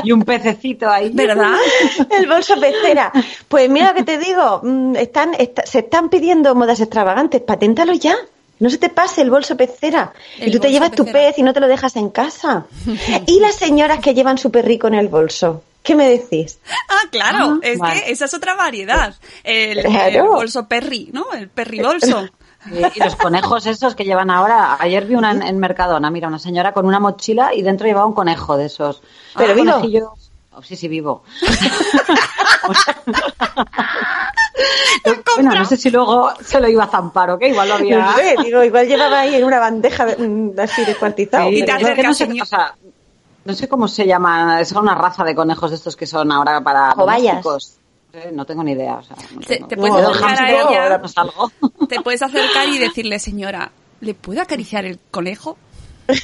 [0.03, 1.11] y un pececito ahí.
[1.13, 1.55] ¿Verdad?
[2.11, 3.13] El bolso pecera.
[3.49, 7.93] Pues mira lo que te digo, mm, están, está- se están pidiendo modas extravagantes, paténtalo
[7.95, 8.17] ya.
[8.61, 10.13] No se te pase el bolso pecera.
[10.39, 12.67] El y tú te llevas tu pez y no te lo dejas en casa.
[13.27, 15.65] y las señoras que llevan su perrico en el bolso.
[15.83, 16.59] ¿Qué me decís?
[16.89, 18.03] Ah, claro, Ah, es vale.
[18.05, 19.15] que esa es otra variedad.
[19.43, 19.83] El,
[20.23, 21.27] bolso perri, ¿no?
[21.35, 22.27] El perri bolso.
[22.69, 24.77] Sí, Y los conejos esos que llevan ahora.
[24.81, 28.07] Ayer vi una en, en Mercadona, mira, una señora con una mochila y dentro llevaba
[28.07, 29.03] un conejo de esos.
[29.37, 29.71] ¿Pero Ah, vivo?
[29.73, 30.09] conejillos.
[30.57, 31.23] Oh, sí, sí, vivo.
[35.37, 37.99] bueno, no sé si luego se lo iba a zampar o qué, igual lo había...
[37.99, 41.49] No sé, digo, igual llevaba ahí en una bandeja de- mm, así descuartizado.
[41.49, 42.75] Sí, Y te acercas, no sé, o sea,
[43.45, 46.95] no sé cómo se llama, es una raza de conejos estos que son ahora para
[46.95, 47.45] Cobayas.
[48.15, 48.97] No sé, No tengo ni idea.
[48.97, 51.01] O sea, no Te- puedes No, acercar a ella.
[51.25, 51.87] no.
[51.89, 55.57] Te puedes acercar y decirle, señora, ¿le puedo acariciar el conejo?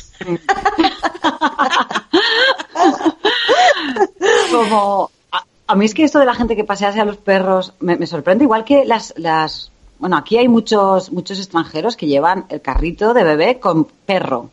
[4.50, 7.74] como a, a mí es que esto de la gente que pasease a los perros
[7.80, 12.46] me, me sorprende igual que las las bueno, aquí hay muchos, muchos extranjeros que llevan
[12.48, 14.48] el carrito de bebé con perro.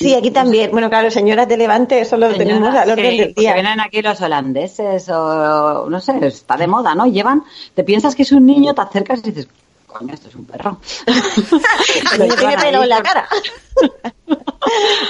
[0.00, 0.70] Sí, aquí también.
[0.70, 3.52] Bueno, claro, señoras de Levante, eso lo Señoras, tenemos al orden sí, del día.
[3.52, 7.06] vienen aquí los holandeses o no sé, está de moda, ¿no?
[7.06, 9.48] Llevan, te piensas que es un niño, te acercas y dices,
[9.92, 10.78] coño, esto es un perro.
[11.06, 11.14] El
[12.20, 13.28] niño tiene pelo en la cara.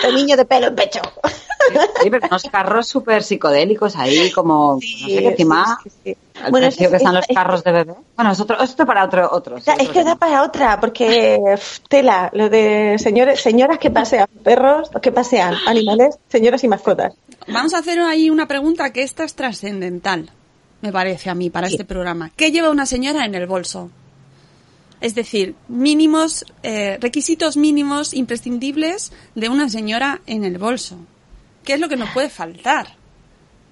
[0.05, 1.01] El niño de pelo en pecho.
[2.03, 6.51] Sí, pero unos carros súper psicodélicos ahí, como, no sé, que encima, sí, sí, el
[6.51, 7.95] Bueno, precio es- que están es- los es- carros de bebé.
[8.17, 9.57] Bueno, es otro, esto para otro, otro.
[9.59, 11.39] es otro que da para otra, porque
[11.89, 17.15] tela, lo de señores, señoras que pasean perros, que pasean animales, señoras y mascotas.
[17.47, 20.31] Vamos a hacer ahí una pregunta que esta es trascendental,
[20.81, 22.31] me parece a mí, para este programa.
[22.35, 23.91] ¿Qué lleva una señora en el bolso?
[25.01, 30.97] Es decir, mínimos, eh, requisitos mínimos imprescindibles de una señora en el bolso.
[31.65, 32.97] ¿Qué es lo que nos puede faltar?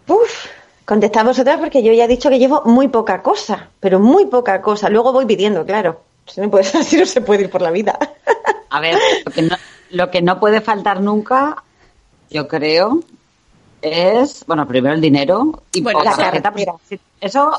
[0.06, 0.46] Uf,
[0.84, 4.62] contestad vosotras porque yo ya he dicho que llevo muy poca cosa, pero muy poca
[4.62, 4.88] cosa.
[4.88, 6.02] Luego voy pidiendo, claro.
[6.26, 7.98] Si no, puede, así no se puede ir por la vida.
[8.70, 9.56] A ver, lo que, no,
[9.90, 11.62] lo que no puede faltar nunca,
[12.30, 13.00] yo creo,
[13.80, 16.52] es, bueno, primero el dinero y Bueno, la tarjeta.
[16.52, 17.52] pues, sí, eso,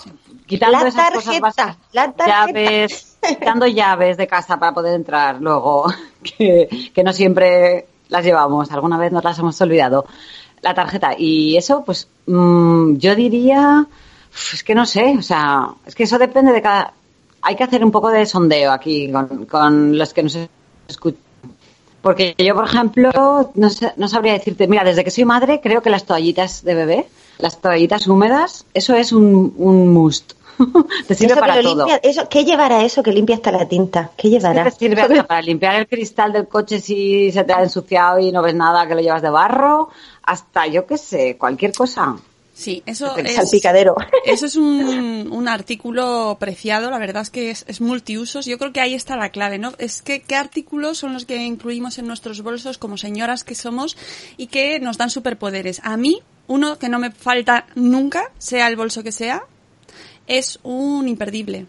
[0.46, 2.48] quitando La esas cosas básicas, la tarjeta.
[2.48, 5.86] llaves, quitando llaves de casa para poder entrar luego,
[6.24, 10.06] que, que no siempre las llevamos, alguna vez nos las hemos olvidado.
[10.62, 13.86] La tarjeta y eso, pues mm, yo diría,
[14.54, 16.94] es que no sé, o sea, es que eso depende de cada...
[17.42, 20.38] Hay que hacer un poco de sondeo aquí con, con los que nos
[20.88, 21.22] escuchan.
[22.02, 23.12] Porque yo, por ejemplo,
[23.56, 26.74] no, sé- no sabría decirte, mira, desde que soy madre, creo que las toallitas de
[26.76, 27.08] bebé,
[27.40, 30.34] las toallitas húmedas, eso es un, un must.
[31.08, 31.86] te sirve Eso que para lo todo.
[31.88, 34.12] limpia- eso, ¿Qué llevará eso que limpia hasta la tinta?
[34.18, 34.66] ¿Qué llevará?
[34.66, 38.32] te sirve hasta para limpiar el cristal del coche si se te ha ensuciado y
[38.32, 39.90] no ves nada que lo llevas de barro,
[40.24, 42.18] hasta yo qué sé, cualquier cosa.
[42.54, 43.36] Sí, eso El es...
[43.36, 43.96] salpicadero.
[44.26, 48.46] Eso es un, un artículo preciado, la verdad es que es, es multiusos.
[48.46, 49.72] Yo creo que ahí está la clave, ¿no?
[49.78, 53.96] Es que qué artículos son los que incluimos en nuestros bolsos como señoras que somos
[54.36, 55.80] y que nos dan superpoderes.
[55.86, 59.44] A mí, uno que no me falta nunca, sea el bolso que sea,
[60.30, 61.66] es un imperdible.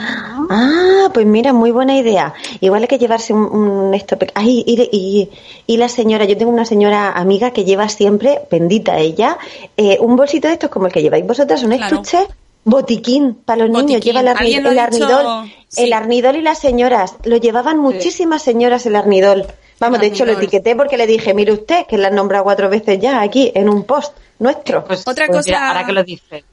[0.00, 2.32] Ah, pues mira, muy buena idea.
[2.60, 4.16] Igual hay que llevarse un, un esto.
[4.34, 5.30] Ay, y, y-
[5.66, 9.38] y la señora, yo tengo una señora amiga que lleva siempre, bendita ella,
[9.76, 11.96] eh, un bolsito de estos como el que lleváis vosotras, un Claro.
[11.96, 12.26] estuche,
[12.64, 14.00] botiquín para los niños.
[14.02, 15.82] Lleva el, arni- el dicho, arnidol, sí.
[15.82, 17.14] el arnidol y las señoras.
[17.24, 19.46] Lo llevaban muchísimas señoras el arnidol.
[19.80, 22.68] Vamos, de hecho lo etiqueté porque le dije, mire usted, que la han nombrado cuatro
[22.68, 24.84] veces ya aquí en un post nuestro.
[24.84, 26.44] Pues, Otra pues cosa- mira, ahora que lo dices.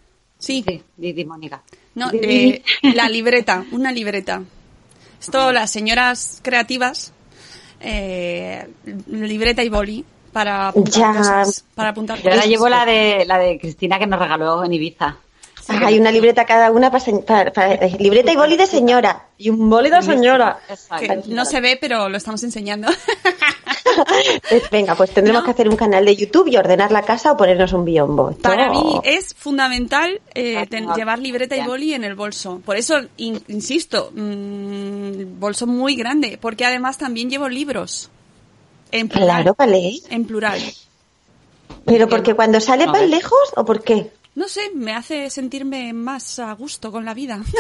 [0.46, 0.64] Sí,
[0.96, 1.62] di, Mónica.
[1.96, 4.44] no, eh, la libreta, una libreta.
[5.20, 7.12] Esto las señoras creativas,
[7.80, 8.68] eh,
[9.08, 11.14] libreta y boli para apuntar Ya.
[11.18, 11.66] cosas.
[11.74, 12.50] Para apuntar Yo ahora cosas.
[12.50, 15.18] llevo la de, la de Cristina que nos regaló en Ibiza.
[15.68, 19.30] Ah, Hay una libreta cada una para, para- para- eh, libreta y boli de señora.
[19.40, 20.60] Y un boli de señora.
[20.70, 21.24] Exacto.
[21.24, 22.88] que no se ve, pero lo estamos enseñando.
[24.50, 27.38] Pues venga, pues tendremos que hacer un canal de YouTube y ordenar la casa o
[27.38, 28.32] ponernos un biombo.
[28.32, 32.62] Esto- Para mí es fundamental eh, Ah, ten- llevar libreta y boli en el bolso.
[32.66, 38.10] Por eso, in- insisto, mm, bolso muy grande, porque además también llevo libros.
[38.92, 39.28] En plural.
[39.44, 39.94] Claro, vale.
[40.10, 40.62] En plural.
[41.86, 43.10] Pero porque cuando sale ver.
[43.10, 44.12] lejos o por qué?
[44.36, 47.40] No sé, me hace sentirme más a gusto con la vida.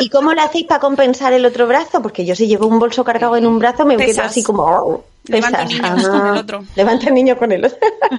[0.00, 2.00] ¿Y cómo lo hacéis para compensar el otro brazo?
[2.02, 4.26] Porque yo si llevo un bolso cargado en un brazo me quedo Pesas.
[4.26, 4.62] así como...
[4.64, 5.82] oh, Levanta pesas.
[5.82, 6.64] niños con el otro.
[6.74, 7.78] Levanta el niño con el otro.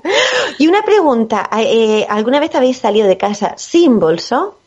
[0.60, 4.60] y una pregunta, eh, ¿alguna vez habéis salido de casa sin bolso?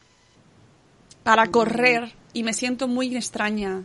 [1.22, 3.82] Para correr y me siento muy extraña.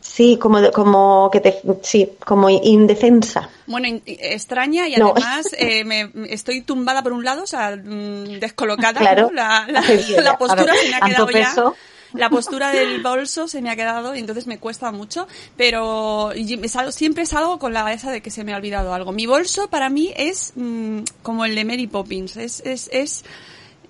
[0.00, 1.60] Sí, como, de- como que te...
[1.82, 3.48] Sí, como indefensa.
[3.66, 5.12] Bueno, in- extraña y No.
[5.12, 9.00] además eh, me, estoy tumbada por un lado, o sea, mm, descolocada.
[9.00, 9.28] Claro.
[9.28, 9.32] ¿no?
[9.32, 9.82] La, la-
[10.22, 11.32] la postura se me ha quedado ya.
[11.48, 11.74] peso.
[12.14, 16.90] La postura del bolso se me ha quedado y entonces me cuesta mucho, pero salgo-
[16.92, 19.12] siempre salgo con la esa de que se me ha olvidado algo.
[19.12, 23.24] Mi bolso para mí es mm, como el de Mary Poppins, es, es, es,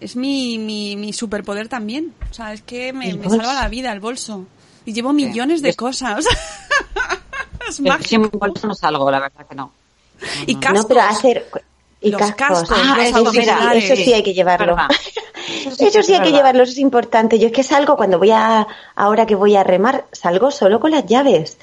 [0.00, 2.12] es mi, mi, mi superpoder también.
[2.31, 4.46] O sea, es que me, me salva la vida el bolso.
[4.85, 6.24] Y llevo millones de cosas.
[7.68, 8.38] es Yo sin mágico.
[8.38, 9.72] bolso no salgo, la verdad que no.
[10.46, 10.83] Y cascos.
[10.83, 11.46] No, pero hacer...
[12.00, 12.68] Y Los cascos.
[12.68, 13.38] cascos, Ah, los eso, sí,
[13.74, 14.76] eso sí hay que llevarlo.
[15.68, 17.38] Eso sí hay que llevarlo, eso es importante.
[17.38, 20.90] Yo es que salgo cuando voy a, ahora que voy a remar, salgo solo con
[20.90, 21.59] las llaves.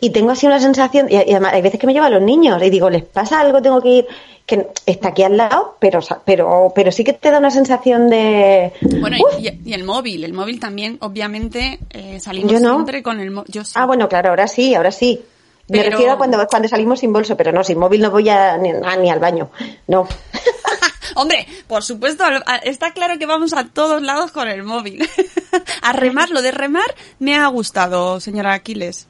[0.00, 2.62] Y tengo así una sensación, y, y además hay veces que me llevan los niños
[2.62, 3.60] y digo, ¿les pasa algo?
[3.62, 4.06] Tengo que ir,
[4.46, 8.72] que está aquí al lado, pero, pero, pero sí que te da una sensación de,
[9.00, 12.74] Bueno, y, y el móvil, el móvil también, obviamente, eh, salimos Yo no.
[12.74, 13.50] siempre con el móvil.
[13.52, 13.72] Yo sí.
[13.76, 15.20] ah, bueno, claro, ahora sí, ahora sí.
[15.68, 18.56] Me refiero a cuando, cuando salimos sin bolso, pero no, sin móvil no voy a,
[18.56, 19.50] ni, a- ni al baño.
[19.86, 20.08] No.
[21.14, 22.24] Hombre, por supuesto,
[22.62, 25.08] está claro que vamos a todos lados con el móvil.
[25.82, 29.06] a remar, lo de remar me ha gustado, señora Aquiles.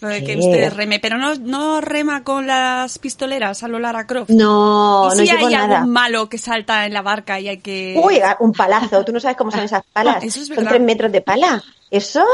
[0.00, 0.38] Lo de que Sí.
[0.40, 4.30] usted reme, pero no, no rema con las pistoleras a lo Lara Croft.
[4.30, 5.78] No, ¿Y no si llevo hay nada.
[5.78, 7.98] algún malo que salta en la barca y hay que...
[8.00, 9.04] Uy, un palazo.
[9.04, 10.16] Tú no sabes cómo son esas palas.
[10.22, 11.64] Ah, eso es son tres metros de pala.
[11.90, 12.24] Eso,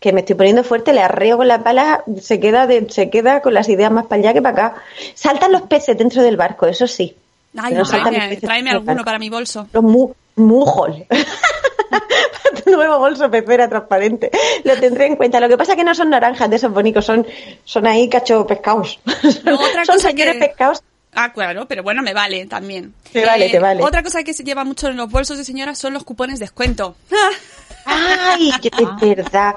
[0.00, 3.40] que me estoy poniendo fuerte, le arreo con la pala, se queda, de, se queda
[3.40, 4.82] con las ideas más para allá que para acá.
[5.14, 7.14] Saltan los peces dentro del barco, eso sí.
[7.56, 9.68] Ay, los tráeme, tráeme alguno para mi bolso.
[9.72, 11.04] Los mu mujol.
[12.64, 14.30] tu nuevo bolso pecera transparente.
[14.64, 15.40] Lo tendré en cuenta.
[15.40, 17.26] Lo que pasa es que no son naranjas de esos bonitos, son,
[17.64, 18.98] son ahí cacho pescados.
[19.44, 20.82] No, son señores que- pescados.
[21.14, 22.94] Ah, claro, pero bueno, me vale también.
[23.06, 23.82] Eh, Te vale, te vale.
[23.82, 26.96] Otra cosa que se lleva mucho en los bolsos de señora son los cupones descuento.
[27.84, 29.56] Ay, que- es verdad.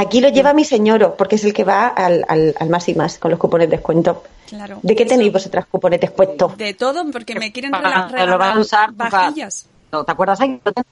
[0.00, 2.94] Aquí lo lleva mi señoro, porque es el que va al, al, al más y
[2.94, 4.22] más con los cupones de descuento.
[4.48, 4.78] Claro.
[4.82, 6.54] ¿De qué tenéis vosotras cupones de descuento?
[6.56, 9.66] De todo, porque me quieren Para- rela- lo van a regalar usar vajillas.
[9.90, 10.40] No, ¿Te acuerdas?
[10.40, 10.82] Ay, no te-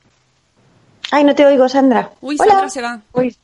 [1.13, 2.11] Ay, no te oigo, Sandra.
[2.21, 2.51] Uy, Hola.
[2.53, 3.01] Sandra se va.
[3.13, 3.37] Uy,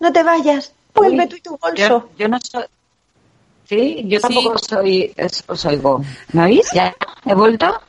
[0.00, 0.72] No te vayas.
[0.94, 2.08] Vuelve Uy, tú y tu bolso.
[2.18, 2.64] yo no soy...
[3.68, 4.22] Sí, yo Sí.
[4.34, 5.12] tampoco soy...
[5.16, 6.02] es- os oigo.
[6.32, 6.68] ¿Me oís?
[6.72, 6.94] ¿Ya
[7.26, 7.80] he vuelto?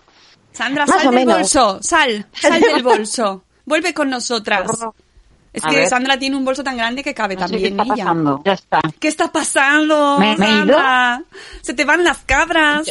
[0.51, 1.35] Sandra, Más sal o del menos.
[1.37, 3.43] bolso, sal, sal del bolso.
[3.65, 4.69] Vuelve con nosotras.
[5.53, 5.87] Es A que ver.
[5.87, 8.03] Sandra tiene un bolso tan grande que cabe No sé qué también está ella.
[8.05, 8.41] pasando.
[8.43, 8.81] Ya está.
[8.99, 10.35] ¿Qué está pasando, ¿Me-?
[10.35, 11.21] Sandra?
[11.61, 12.87] Se te van las cabras.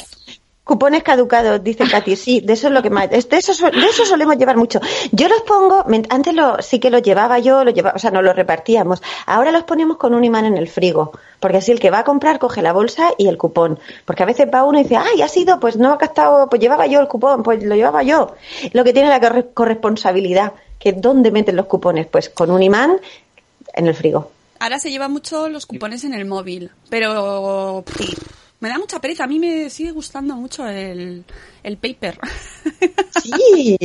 [0.73, 2.17] Cupones caducados, dice Katy.
[2.17, 3.11] Sí, de eso es lo que más.
[3.11, 4.81] De eso, de eso solemos llevar mucho.
[5.11, 8.23] Yo los pongo, antes lo, sí que los llevaba yo, lo llevaba, o sea, no
[8.23, 9.03] los repartíamos.
[9.27, 11.13] Ahora los ponemos con un imán en el frigo.
[11.41, 13.79] Porque así el que va a comprar coge la bolsa y el cupón.
[14.07, 16.63] Porque a veces va uno y dice, ay, ha sido, pues no ha gastado, pues
[16.63, 18.35] llevaba yo el cupón, pues lo llevaba yo.
[18.73, 22.07] Lo que tiene la corre- corresponsabilidad, que ¿dónde meten los cupones?
[22.07, 22.97] Pues con un imán
[23.75, 24.31] en el frigo.
[24.59, 28.15] Ahora se lleva mucho los cupones en el móvil, pero pff,
[28.63, 29.25] me da mucha pereza.
[29.25, 31.25] A mí me sigue gustando mucho el,
[31.65, 32.19] el paper.
[33.21, 33.77] Sí,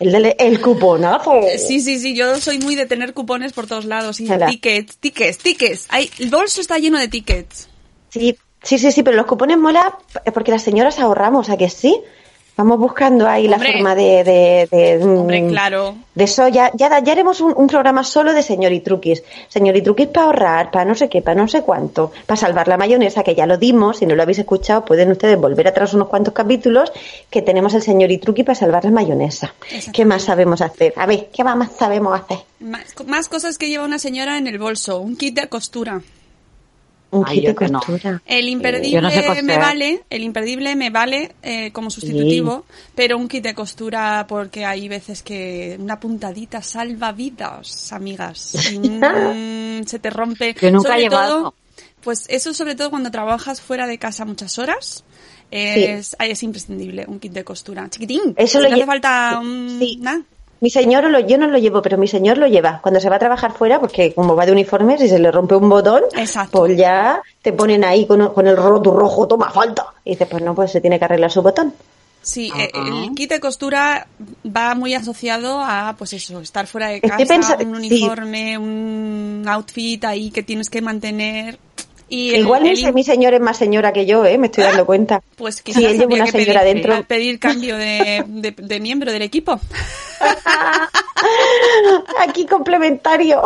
[0.00, 1.42] el, el cuponazo.
[1.58, 5.38] Sí, sí, sí, yo soy muy de tener cupones por todos lados y tickets, tickets,
[5.38, 5.86] tickets.
[5.90, 7.68] Hay, el bolso está lleno de tickets.
[8.08, 9.98] Sí, sí, sí, sí, pero los cupones mola
[10.32, 12.00] porque las señoras ahorramos, ¿a que sí?
[12.56, 13.58] Vamos buscando ahí Hombre.
[13.68, 14.24] la forma de...
[14.24, 15.96] de, de, mm, Hombre, claro.
[16.14, 19.22] De eso, ya, ya, ya haremos un, un programa solo de señoritruquis.
[19.48, 23.22] Señoritruquis para ahorrar, para no sé qué, para no sé cuánto, para salvar la mayonesa,
[23.22, 26.32] que ya lo dimos, si no lo habéis escuchado pueden ustedes volver atrás unos cuantos
[26.32, 26.92] capítulos,
[27.28, 29.54] que tenemos el señoritruqui para salvar la mayonesa.
[29.92, 30.94] ¿Qué más sabemos hacer?
[30.96, 32.38] A ver, ¿qué más sabemos hacer?
[32.60, 34.98] Más, más cosas que lleva una señora en el bolso.
[34.98, 36.00] Un kit de costura.
[37.20, 37.78] Un Ay, kit de yo que no.
[37.80, 38.22] costura.
[38.26, 39.44] El imperdible yo no sé coser.
[39.44, 44.64] me vale, el imperdible me vale eh, como sustitutivo, pero un kit de costura porque
[44.64, 48.54] hay veces que una puntadita salva vidas, amigas.
[48.80, 50.54] Mm, se te rompe.
[50.60, 51.38] Yo nunca Sobre he llevado.
[51.38, 51.54] todo,
[52.02, 55.04] pues eso sobre todo cuando trabajas fuera de casa muchas horas.
[55.50, 57.88] Es, es imprescindible un kit de costura.
[57.88, 58.34] Chiquitín.
[58.36, 59.98] Eso lo te hace falta un, Sí.
[60.00, 60.22] nada.
[60.60, 62.80] Mi señor, lo, yo no lo llevo, pero mi señor lo lleva.
[62.82, 65.54] Cuando se va a trabajar fuera, porque como va de uniforme, si se le rompe
[65.54, 66.60] un botón, Exacto.
[66.60, 69.86] pues ya te ponen ahí con, con el roto rojo, toma falta.
[70.04, 71.74] Y dices, pues no, pues se tiene que arreglar su botón.
[72.26, 74.08] Sí, eh, el kit de costura
[74.44, 77.86] va muy asociado a, pues eso, estar fuera de casa, un sí.
[77.86, 81.56] uniforme, un outfit ahí que tienes que mantener.
[82.08, 84.38] Y el- Igual el mi, mi señor es más señora que yo, ¿eh?
[84.38, 85.20] Me estoy dando cuenta.
[85.34, 87.02] Pues quizás Sí, él lleva una señora pedir, dentro.
[87.04, 89.58] pedir cambio de, de- de miembro del equipo.
[92.20, 93.42] Aquí complementario.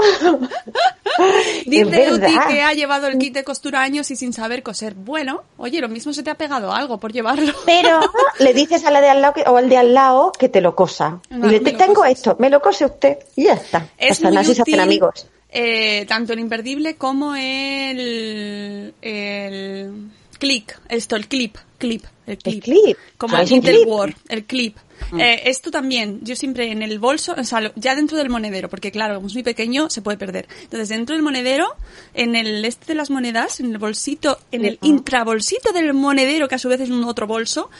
[1.67, 4.95] Dice Uti que ha llevado el kit de costura años y sin saber coser.
[4.95, 7.53] Bueno, oye, lo mismo se te ha pegado algo por llevarlo.
[7.65, 8.01] Pero
[8.39, 10.61] le dices a la de al lado que- o al de al lado que te
[10.61, 11.21] lo cosa.
[11.31, 13.19] No, y le me te lo tengo esto, me lo cose usted.
[13.37, 13.87] Y ya está.
[13.99, 15.27] Es Hasta muy así se hacen útil, amigos.
[15.53, 19.93] Eh, tanto el imperdible como el, el
[20.39, 22.65] click, esto, el clip, clip, el clip.
[22.65, 22.97] clip.
[23.17, 23.87] Como Ah, el.
[23.87, 24.77] Word, el clip.
[25.19, 28.93] Eh, esto también, yo siempre en el bolso, o sea, ya dentro del monedero, porque
[28.93, 30.47] claro, como es muy pequeño, se puede perder.
[30.63, 31.75] Entonces, dentro del monedero,
[32.15, 36.55] en el este de las monedas, en el bolsito, en el intrabolsito del monedero, que
[36.55, 37.71] a su vez es un otro bolso,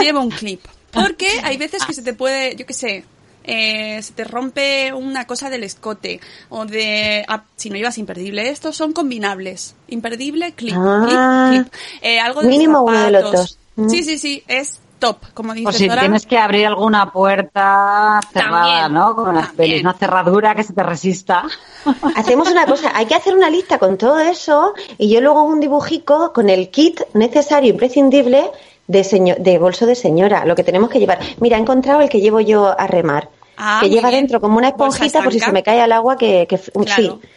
[0.00, 0.60] lleva un clip.
[0.92, 3.04] Porque hay veces que se te puede, yo qué sé,
[3.46, 8.48] eh, se te rompe una cosa del escote o de ah, si no llevas imperdible
[8.50, 11.50] estos son combinables imperdible clip Ah.
[11.52, 13.58] clip clip Eh, algo de Mínimo uno de los zapatos.
[13.76, 13.84] dos.
[13.86, 13.88] Mm.
[13.90, 16.00] sí sí sí es top como dices Por si Dora.
[16.00, 19.14] tienes que abrir alguna puerta cerrada, También, ¿no?
[19.14, 19.56] Con las también.
[19.70, 21.44] pelis, una cerradura que se te resista.
[22.16, 25.60] Hacemos una cosa, hay que hacer una lista con todo eso y yo luego un
[25.60, 28.50] dibujico con el kit necesario, imprescindible
[28.88, 31.18] de, seño- de bolso de señora, lo que tenemos que llevar.
[31.40, 34.22] Mira, he encontrado el que llevo yo a remar, Ah, que lleva bien.
[34.22, 36.46] dentro como una esponjita por si se me cae al agua que...
[36.48, 37.20] que Claro.
[37.22, 37.28] Sí,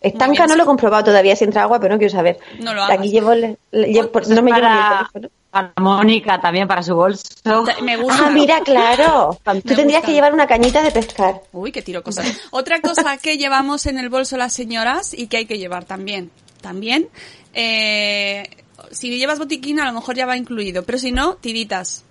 [0.00, 2.38] Estanca no lo he comprobado todavía si entra agua, pero no quiero saber.
[2.60, 3.06] No lo Aquí hagas.
[3.10, 5.28] llevo, le- le- llevo- Pues no me es llevo para, teléfono.
[5.50, 7.22] para Mónica también, para su bolso.
[7.82, 8.26] Me gusta.
[8.26, 9.38] Ah, mira, claro.
[9.44, 10.06] Tú Me tendrías gusta.
[10.06, 11.40] que llevar una cañita de pescar.
[11.52, 12.26] Uy, que tiro cosas.
[12.50, 16.30] Otra cosa que llevamos en el bolso las señoras y que hay que llevar también.
[16.60, 17.08] También.
[17.54, 18.48] eh,
[18.90, 22.04] si llevas botiquín a lo mejor ya va incluido, pero si no, tiritas.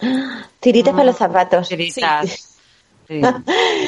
[0.60, 1.68] Tiritas para los zapatos.
[1.68, 2.28] Tiritas.
[2.30, 2.44] Sí.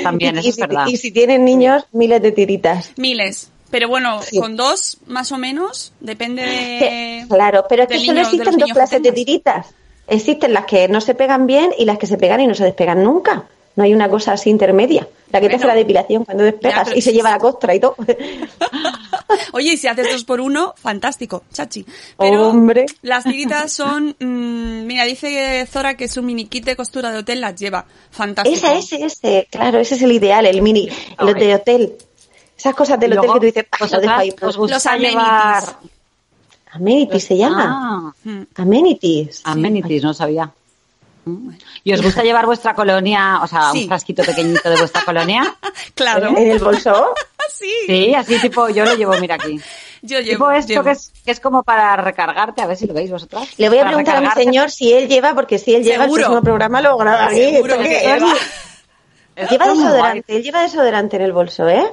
[0.02, 0.86] También, y, eso y es si- verdad.
[0.86, 2.92] y si tienen niños, miles de tiritas.
[2.96, 3.50] Miles.
[3.70, 4.38] Pero bueno, Sí.
[4.38, 7.20] con dos, más o menos, depende de...
[7.22, 9.66] Sí, claro, pero es que solo niño- existen dos clases de tiritas.
[10.06, 12.64] Existen las que no se pegan bien y las que se pegan y no se
[12.64, 13.44] despegan nunca.
[13.76, 15.08] No hay una cosa así intermedia.
[15.30, 17.96] La que te hace la depilación cuando despegas y se lleva la costra y todo.
[19.52, 21.84] Oye, y si haces dos por uno, fantástico, chachi.
[22.16, 22.86] Pero Hombre.
[23.02, 24.14] las tiritas son...
[24.20, 27.84] mm, mira, dice Zora que su mini kit de costura de hotel las lleva.
[28.10, 28.56] Fantástico.
[28.56, 29.48] Esa, ese, ese.
[29.50, 31.34] Claro, ese es el ideal, el mini, el Ay.
[31.34, 31.92] de hotel.
[32.56, 34.34] Esas cosas del hotel que tú dices, "Ah, lo dejo vosotras ahí.
[34.40, 35.12] os gusta Los amenities.
[35.14, 35.64] llevar
[36.72, 38.12] Amenities se llama.
[38.26, 38.44] Ah.
[38.56, 39.40] Amenities.
[39.44, 40.50] amenities, no sabía.
[41.84, 43.82] ¿Y os gusta llevar vuestra colonia, o sea, Sí.
[43.82, 45.54] un frasquito pequeñito de vuestra colonia?
[45.94, 46.28] Claro.
[46.36, 47.14] En el bolso.
[47.52, 47.68] Sí.
[47.86, 49.60] Sí, así tipo, yo lo llevo, mira aquí.
[50.02, 50.84] Yo tipo llevo, esto llevo.
[50.84, 53.48] que es, que es como para recargarte, a ver si lo veis vosotras.
[53.58, 54.44] Le voy a Para preguntar a mi recargarte.
[54.50, 56.22] señor si él lleva, porque si él lleva el Seguro.
[56.24, 57.36] próximo programa lo graba aquí.
[57.54, 58.32] Seguro ¿Esto que lleva.
[59.36, 61.86] Es Lleva desodorante, él lleva desodorante en el bolso, ¿eh?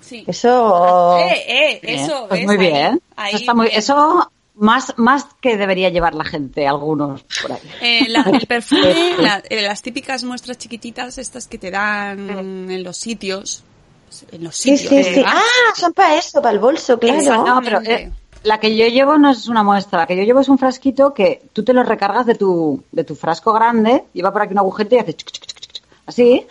[0.00, 0.24] Sí.
[0.26, 1.18] Eso.
[1.18, 2.46] Eh, eh, Bien, eso, pues ¿ves?
[2.46, 3.00] muy Ahí, bien.
[3.16, 3.78] ahí, eso, está muy, bien.
[3.78, 7.60] eso más, más que debería llevar la gente, algunos por ahí.
[7.80, 12.82] Eh, la- el perfume, la- eh, las típicas muestras chiquititas, estas que te dan en
[12.84, 13.64] los sitios.
[14.30, 15.04] En los Sí, sitios.
[15.06, 15.20] sí, sí.
[15.22, 15.32] ¿verdad?
[15.36, 17.44] Ah, son para eso, para el bolso, claro.
[17.44, 18.12] No, pero eh,
[18.44, 21.12] la que yo llevo no es una muestra, la que yo llevo es un frasquito
[21.14, 24.58] que tú te lo recargas de tu, de tu frasco grande, lleva por aquí un
[24.58, 25.16] agujete y hace
[26.06, 26.46] así,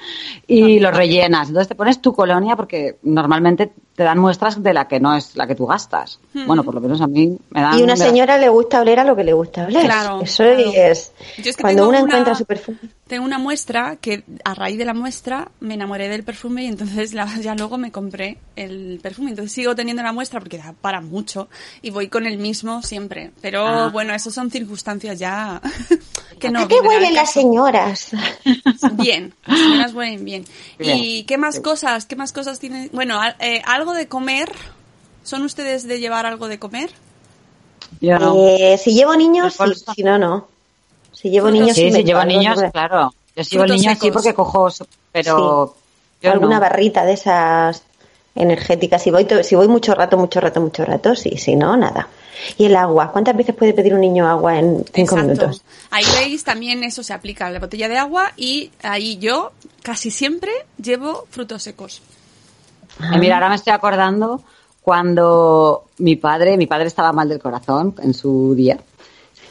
[0.48, 1.48] y lo rellenas.
[1.50, 5.36] Entonces te pones tu colonia porque normalmente te dan muestras de la que no es
[5.36, 6.20] la que tú gastas.
[6.48, 7.78] Bueno, por lo menos a mí me dan...
[7.78, 9.84] Y una señora le gusta oler a lo que le gusta oler.
[9.84, 10.72] Claro, Eso claro.
[10.74, 11.12] es.
[11.44, 12.80] Yo es que Cuando tengo una una- encuentra su perfume.
[13.06, 17.14] Tengo una muestra que a raíz de la muestra me enamoré del perfume y entonces
[17.14, 19.30] la- ya luego me compré el perfume.
[19.30, 21.48] Entonces sigo teniendo la muestra porque da para mucho
[21.84, 23.30] y voy con el mismo siempre.
[23.44, 23.90] Pero Ah.
[23.94, 25.62] bueno, eso son circunstancias ya
[26.40, 28.10] que no ¿A qué huelen las señoras?
[28.94, 30.46] Bien, las señoras huelen bien.
[30.80, 30.98] Bien.
[30.98, 32.06] ¿Y qué más cosas?
[32.06, 32.90] ¿Qué más cosas tienen?
[32.94, 34.52] Bueno, eh, algo de comer.
[35.24, 36.92] ¿Son ustedes de llevar algo de comer?
[38.02, 38.36] Yo no.
[38.38, 39.64] Eh, si llevo niños, sí.
[39.96, 40.48] Si no, no.
[41.12, 43.14] Si llevo Frutos niños, Sí, si llevo niños, claro.
[43.36, 44.70] Yo si llevo niños sí porque cojo,
[45.12, 45.76] pero...
[46.22, 46.62] yo alguna no.
[46.62, 47.84] barrita de esas
[48.36, 49.02] energéticas.
[49.02, 52.08] Si voy, to- si voy mucho rato, mucho rato, mucho rato, sí, si no, nada.
[52.58, 53.12] Y el agua.
[53.12, 55.24] ¿Cuántas veces puede pedir un niño agua en cinco Exacto.
[55.24, 55.64] minutos?
[55.92, 60.12] Ahí veis también eso se aplica a la botella de agua y ahí yo casi
[60.12, 62.02] siempre llevo frutos secos.
[63.00, 64.44] Eh, Mira, ahora me estoy acordando
[64.82, 68.78] cuando mi padre, mi padre estaba mal del corazón en su día.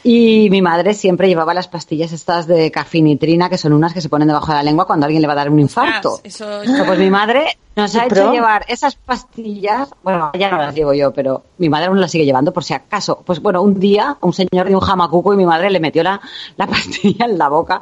[0.05, 4.09] Y mi madre siempre llevaba las pastillas estas de cafinitrina, que son unas que se
[4.09, 6.13] ponen debajo de la lengua cuando alguien le va a dar un infarto.
[6.15, 8.31] Ostras, eso- pues mi madre nos ha ¿Qué hecho pro?
[8.33, 12.25] llevar esas pastillas, bueno, ya no las llevo yo, pero mi madre aún las sigue
[12.25, 13.23] llevando por si acaso.
[13.25, 16.19] Pues bueno, un día un señor dio un jamacuco y mi madre le metió la,
[16.57, 17.81] la pastilla en la boca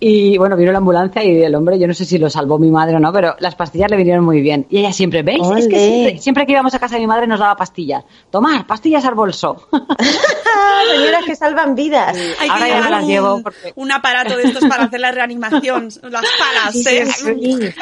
[0.00, 2.70] y bueno, vino la ambulancia y el hombre, yo no sé si lo salvó mi
[2.70, 4.66] madre o no, pero las pastillas le vinieron muy bien.
[4.70, 5.46] Y ella siempre, ¿veis?
[5.56, 8.02] Es que siempre, siempre que íbamos a casa de mi madre nos daba pastillas.
[8.30, 9.62] Tomar, pastillas al bolso.
[9.72, 12.16] ¡Ah, que salvan vidas!
[12.40, 14.84] Hay Ahora que ya no llevar las un, llevo porque- un aparato de estos para
[14.84, 17.06] hacer la reanimación, las palas, Sí, ¿eh?
[17.06, 17.74] sí, sí.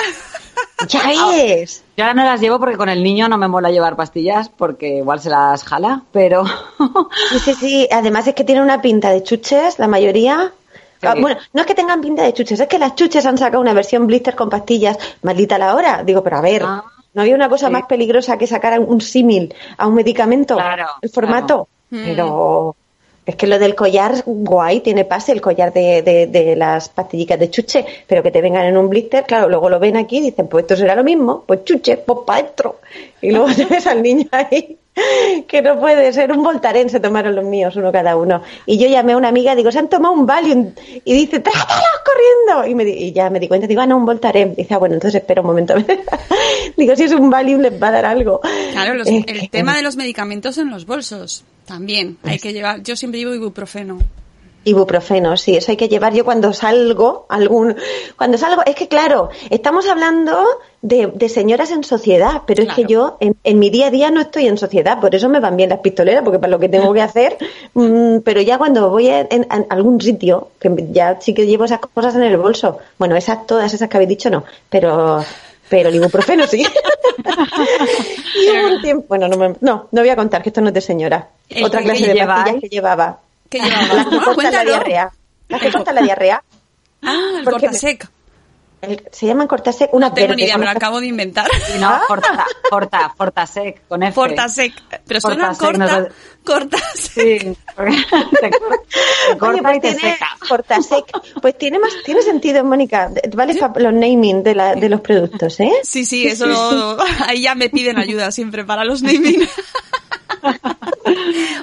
[0.89, 1.85] Ya ves.
[1.97, 4.97] Yo ahora no las llevo porque con el niño no me mola llevar pastillas porque
[4.99, 7.89] igual se las jala, pero Sí, sí, sí.
[7.93, 10.53] Además es que tiene una pinta de chuches, la mayoría.
[11.01, 11.07] Sí.
[11.07, 13.61] Ah, Bueno, no es que tengan pinta de chuches, es que las chuches han sacado
[13.61, 14.97] una versión blister con pastillas.
[15.23, 16.03] Maldita la hora.
[16.05, 17.73] Digo, pero a ver, Ah, ¿no había una cosa sí.
[17.73, 20.57] más peligrosa que sacar un símil a un medicamento?
[20.57, 21.69] Claro, El formato.
[21.91, 22.05] claro.
[22.07, 22.77] Pero
[23.31, 27.49] es que lo del collar, guay, tiene pase el collar de, de, las pastillicas de
[27.49, 30.49] chuche, pero que te vengan en un blister, claro, luego lo ven aquí y dicen,
[30.49, 32.81] pues esto será lo mismo, pues chuche, pues para adentro.
[33.22, 34.80] Y luego te ves al niño ahí,
[35.49, 38.43] que no puede ser, un voltaren se tomaron los míos, uno cada uno.
[38.66, 40.72] Y yo llamé a una amiga, digo, se han tomado un Valium,
[41.05, 42.68] y dice, trátalos corriendo.
[42.70, 44.55] Y, me, di- y ya me di cuenta, digo, ah, no, un voltaren.
[44.55, 45.74] Dice, ah, bueno, entonces espera un momento.
[46.76, 48.41] digo, si es un Valium les va a dar algo.
[48.72, 52.18] Claro, los- el que- tema de los medicamentos en los bolsos también.
[52.24, 53.99] Hay que llevar, yo siempre llevo ibuprofeno.
[54.63, 57.77] Ibuprofeno, sí, eso hay que llevar yo cuando salgo, algún,
[58.17, 60.45] cuando salgo, es que claro, estamos hablando
[60.83, 64.11] de, de señoras en sociedad, pero es que yo en, en mi día a día
[64.11, 66.69] no estoy en sociedad, por eso me van bien las pistoleras, porque para lo que
[66.69, 67.39] tengo que hacer,
[67.75, 71.65] mm, pero ya cuando voy a, en- a algún sitio, que ya sí que llevo
[71.65, 75.25] esas cosas en el bolso, bueno, esas, todas esas que habéis dicho no, pero,
[75.71, 76.67] pero el ibuprofeno sí.
[78.35, 80.69] Y hubo un tiempo, bueno, no, me- no, no voy a contar que esto no
[80.69, 81.29] es de señora.
[81.65, 83.21] Otra clase de pastillas que llevaba.
[83.51, 83.95] ¿Qué llevaba?
[83.95, 85.13] Las que cortan la diarrea.
[85.49, 86.45] Las que cortan la diarrea.
[87.03, 88.09] Ah, el Cortasec.
[88.83, 91.49] El- se llaman cortasec, una No tengo ni idea, me lo acabo de inventar.
[91.78, 94.14] No, Forta, Forta, Fortasec, con F.
[94.14, 94.72] Fortasec.
[95.07, 96.01] Pero suena no corta.
[96.01, 96.09] lo-
[96.43, 97.12] Cortasec.
[97.12, 97.39] Sí,
[97.76, 98.51] te, te
[99.39, 100.28] corta Oye, pues y te tiene seca.
[100.49, 101.05] Cortasec.
[101.43, 103.11] Pues tiene más, tiene sentido, Mónica.
[103.35, 105.72] Vale los naming de, la, de los productos, ¿eh?
[105.83, 109.47] Sí, sí, eso ahí ya me piden ayuda siempre para los naming.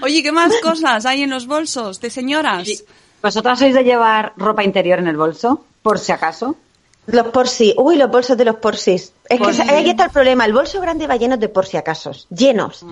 [0.03, 2.67] Oye, ¿qué más cosas hay en los bolsos de señoras?
[2.67, 2.79] Y-
[3.23, 5.65] ¿Vosotras sois de llevar ropa interior en el bolso?
[5.81, 6.55] Por si acaso.
[7.07, 7.73] Los porsi.
[7.77, 9.11] Uy, los bolsos de los porsis.
[9.29, 10.45] Es que ahí está el problema.
[10.45, 12.27] El bolso grande va lleno de por si acasos.
[12.29, 12.85] Llenos.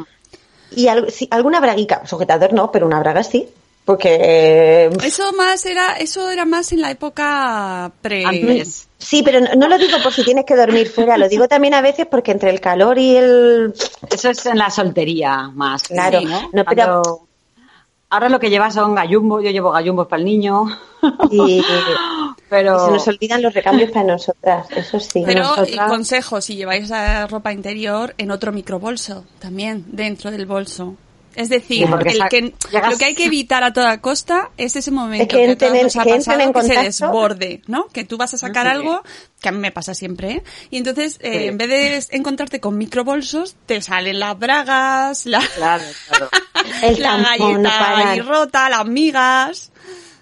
[0.71, 2.05] Y al- sí, alguna braguica.
[2.07, 3.47] Sujetador no, pero una braga sí.
[3.85, 4.17] Porque...
[4.19, 8.25] eh, Eso más era, eso era más en la época pre.
[8.25, 8.87] Antes.
[8.97, 11.17] Sí, pero no, no lo digo por si tienes que dormir fuera.
[11.17, 13.73] Lo digo también a veces porque entre el calor y el...
[14.09, 15.83] Eso es en la soltería más.
[15.83, 16.19] Claro.
[16.19, 16.49] sí, ¿no?
[16.51, 17.24] No, pero- Cuando-
[18.09, 20.65] Ahora lo que llevas son gallumbos, yo llevo gallumbos para el niño.
[21.31, 21.61] Y,
[22.49, 24.67] Pero y se nos olvidan los recambios para nosotras.
[24.71, 25.23] Eso sí.
[25.25, 30.45] Pero nosotras- eh, consejo, si lleváis la ropa interior, en otro microbolso, también, dentro del
[30.45, 30.95] bolso.
[31.35, 34.89] Es decir, el que, llegas- lo que hay que evitar a toda costa es ese
[34.91, 37.87] momento que que, entren- nos ha que pasado, en que se desborde, ¿no?
[37.87, 38.71] Que tú vas a sacar Sí.
[38.71, 39.03] algo,
[39.41, 40.43] que a mí me pasa siempre, ¿eh?
[40.71, 41.45] Y entonces, eh, Sí.
[41.47, 41.69] en vez
[42.09, 46.29] de encontrarte con microbolsos, te salen las bragas, la, Claro, claro.
[46.81, 49.71] El la galleta ahí rota, las migas.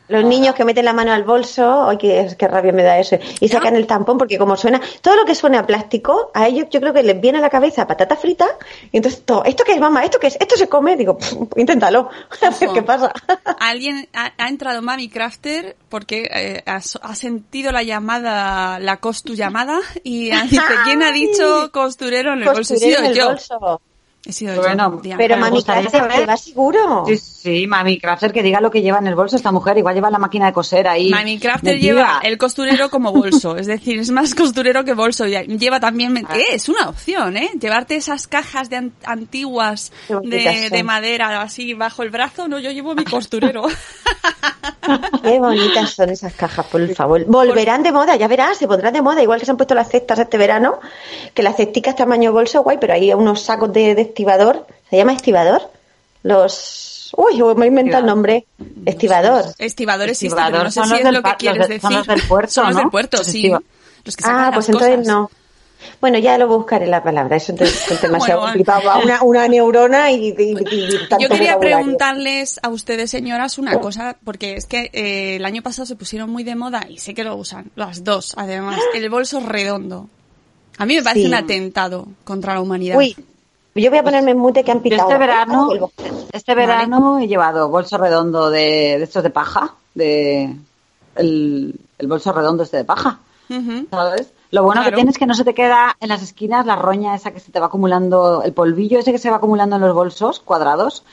[0.07, 3.17] Los niños que meten la mano al bolso, ay, qué, qué rabia me da eso,
[3.39, 6.67] y sacan el tampón porque como suena, todo lo que suena a plástico, a ellos
[6.69, 8.45] yo creo que les viene a la cabeza patata frita,
[8.91, 10.03] y entonces todo, ¿esto qué es, mamá?
[10.03, 10.37] ¿Esto qué es?
[10.39, 10.97] ¿Esto se come?
[10.97, 12.09] Digo, "Pff, inténtalo,
[12.41, 13.13] a ver qué pasa.
[13.59, 16.81] Alguien ha, ha entrado Mami Crafter porque eh, ha,
[17.15, 22.73] sentido la llamada, la costu llamada y dice, ¿quién ha dicho costurero en el bolso?
[22.75, 23.27] En el yo.
[23.27, 23.81] bolso.
[24.25, 25.17] He sido Bueno, yo.
[25.17, 27.03] Pero me mami, Crafter, ¿te va seguro?
[27.07, 29.77] Sí, sí, mami Crafter que diga lo que lleva en el bolso esta mujer.
[29.77, 31.09] Igual lleva la máquina de coser ahí.
[31.09, 35.27] Mami Crafter lleva el costurero como bolso, es decir, es más costurero que bolso.
[35.27, 36.37] Y Lleva también, Ah.
[36.37, 37.49] eh, es una opción, ¿eh?
[37.59, 39.91] Llevarte esas cajas de an- antiguas
[40.23, 43.63] de, de madera así bajo el brazo, no, yo llevo mi costurero.
[45.23, 47.23] Qué bonitas son esas cajas, por favor.
[47.25, 49.89] Volverán de moda, ya verás, se pondrán de moda, igual que se han puesto las
[49.89, 50.79] cestas este verano,
[51.33, 55.13] que las cesticas tamaño bolso, guay, pero hay unos sacos de, de estibador, ¿se llama
[55.13, 55.61] estibador?
[56.23, 57.11] Los...
[57.15, 58.45] Uy, me he inventado el nombre.
[58.85, 59.45] Estibador.
[59.59, 61.67] Estibador existe, Estibador pero no sé son si los es del lo que quieres los
[61.67, 61.81] de- decir.
[61.89, 62.79] son los del puerto, Son los ¿no?
[62.81, 63.51] del puerto, Los sí.
[64.05, 65.07] Los que sacan Ah, las pues entonces cosas.
[65.07, 65.31] no.
[65.99, 67.61] Bueno, ya lo buscaré la palabra, eso es
[68.01, 69.01] demasiado Bueno, complicado.
[69.03, 70.35] Una, una neurona y, y-
[70.71, 75.35] y- y tanto Yo quería preguntarles a ustedes, señoras, una cosa, porque es que eh,
[75.35, 78.33] el año pasado se pusieron muy de moda y sé que lo usan, las dos,
[78.37, 80.09] además, el bolso redondo.
[80.77, 81.27] A mí me parece Sí.
[81.27, 82.97] un atentado contra la humanidad.
[82.97, 83.15] Uy,
[83.81, 85.09] yo voy a ponerme en mute que han Yo pitado.
[85.09, 85.69] este verano,
[86.31, 90.55] este verano he llevado bolso redondo de, de estos de paja, de
[91.15, 93.19] el, el bolso redondo este de paja.
[93.49, 94.91] Lo bueno Claro.
[94.91, 97.39] que tienes es que no se te queda en las esquinas la roña esa que
[97.39, 101.03] se te va acumulando, el polvillo ese que se va acumulando en los bolsos cuadrados,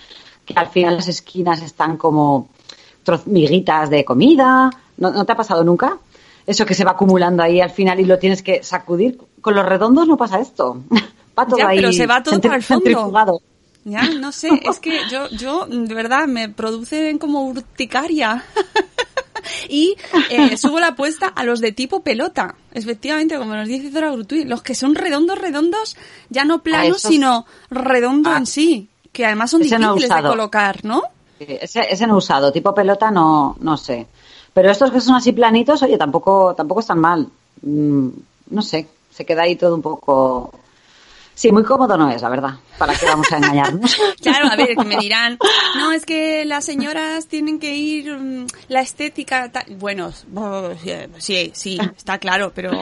[0.45, 2.49] que al final las esquinas están como
[3.27, 4.71] miguitas de comida.
[4.99, 5.97] ¿No, no te ha pasado nunca?
[6.47, 9.19] Eso que se va acumulando ahí al final y lo tienes que sacudir.
[9.41, 10.79] Con los redondos no pasa esto.
[11.41, 13.41] Va todo Ya, ahí pero se va todo para el fondo.
[13.85, 18.45] Ya, no sé, es que yo, yo, de verdad, me producen como urticaria.
[19.69, 19.97] y
[20.31, 22.55] eh, subo la apuesta a los de tipo pelota.
[22.73, 25.97] Efectivamente, como nos dice Dora Grutuy, los que son redondos, redondos,
[26.29, 28.39] ya no planos, esos- sino redondo Ah.
[28.39, 28.89] en sí.
[29.13, 29.65] Que además son no
[29.95, 31.03] difíciles de colocar, ¿no?
[31.41, 34.07] Ese, ese no he usado, tipo pelota no, no sé.
[34.53, 37.27] Pero estos que son así planitos, oye, tampoco, tampoco están mal.
[37.63, 38.09] Mm,
[38.51, 40.53] no sé, se queda ahí todo un poco...
[41.41, 42.51] Sí, muy cómodo no es, la verdad.
[42.77, 43.97] ¿Para qué vamos a engañarnos?
[44.21, 45.39] Claro, a ver, que me dirán,
[45.79, 49.65] no, es que las señoras tienen que ir, mm, la estética, ta-".
[49.79, 50.13] bueno,
[51.17, 52.73] sí, sí, está claro, pero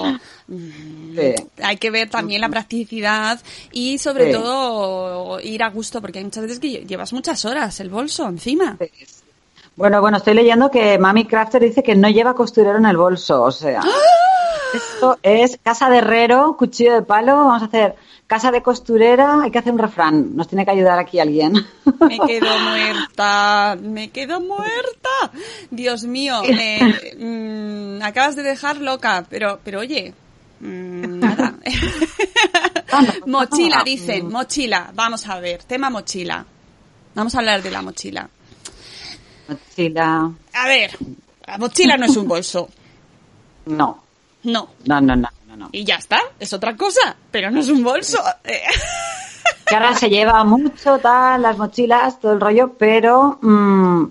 [0.48, 1.34] mm, Sí.
[1.62, 3.38] hay que ver también la practicidad
[3.70, 4.32] y sobre Sí.
[4.32, 8.76] todo ir a gusto, porque hay muchas veces que llevas muchas horas el bolso encima.
[9.76, 13.40] Bueno, bueno, estoy leyendo que Mami Crafter dice que no lleva costurero en el bolso,
[13.40, 13.82] o sea...
[13.84, 14.27] ¡Ah!
[14.74, 17.96] Esto es casa de herrero, cuchillo de palo, vamos a hacer
[18.26, 21.54] casa de costurera, hay que hacer un refrán, nos tiene que ayudar aquí alguien.
[22.00, 25.30] Me quedo muerta, me quedo muerta.
[25.70, 26.94] Dios mío, me,
[27.98, 30.12] mm, acabas de dejar loca, pero, pero oye,
[30.60, 31.54] mm, nada.
[33.26, 34.90] mochila, dicen, mochila.
[34.94, 36.44] Vamos a ver, tema mochila.
[37.14, 38.28] Vamos a hablar de la mochila.
[39.48, 40.30] Mochila...
[40.52, 40.90] A ver,
[41.46, 42.68] la mochila no es un bolso.
[43.64, 44.02] No,
[44.44, 44.68] No.
[44.86, 45.56] no, no, no, no.
[45.56, 45.68] no.
[45.72, 48.18] Y ya está, es otra cosa, pero no es un bolso.
[48.44, 48.60] Eh,
[49.66, 54.04] que ahora se lleva mucho tal, las mochilas, todo el rollo, pero mm,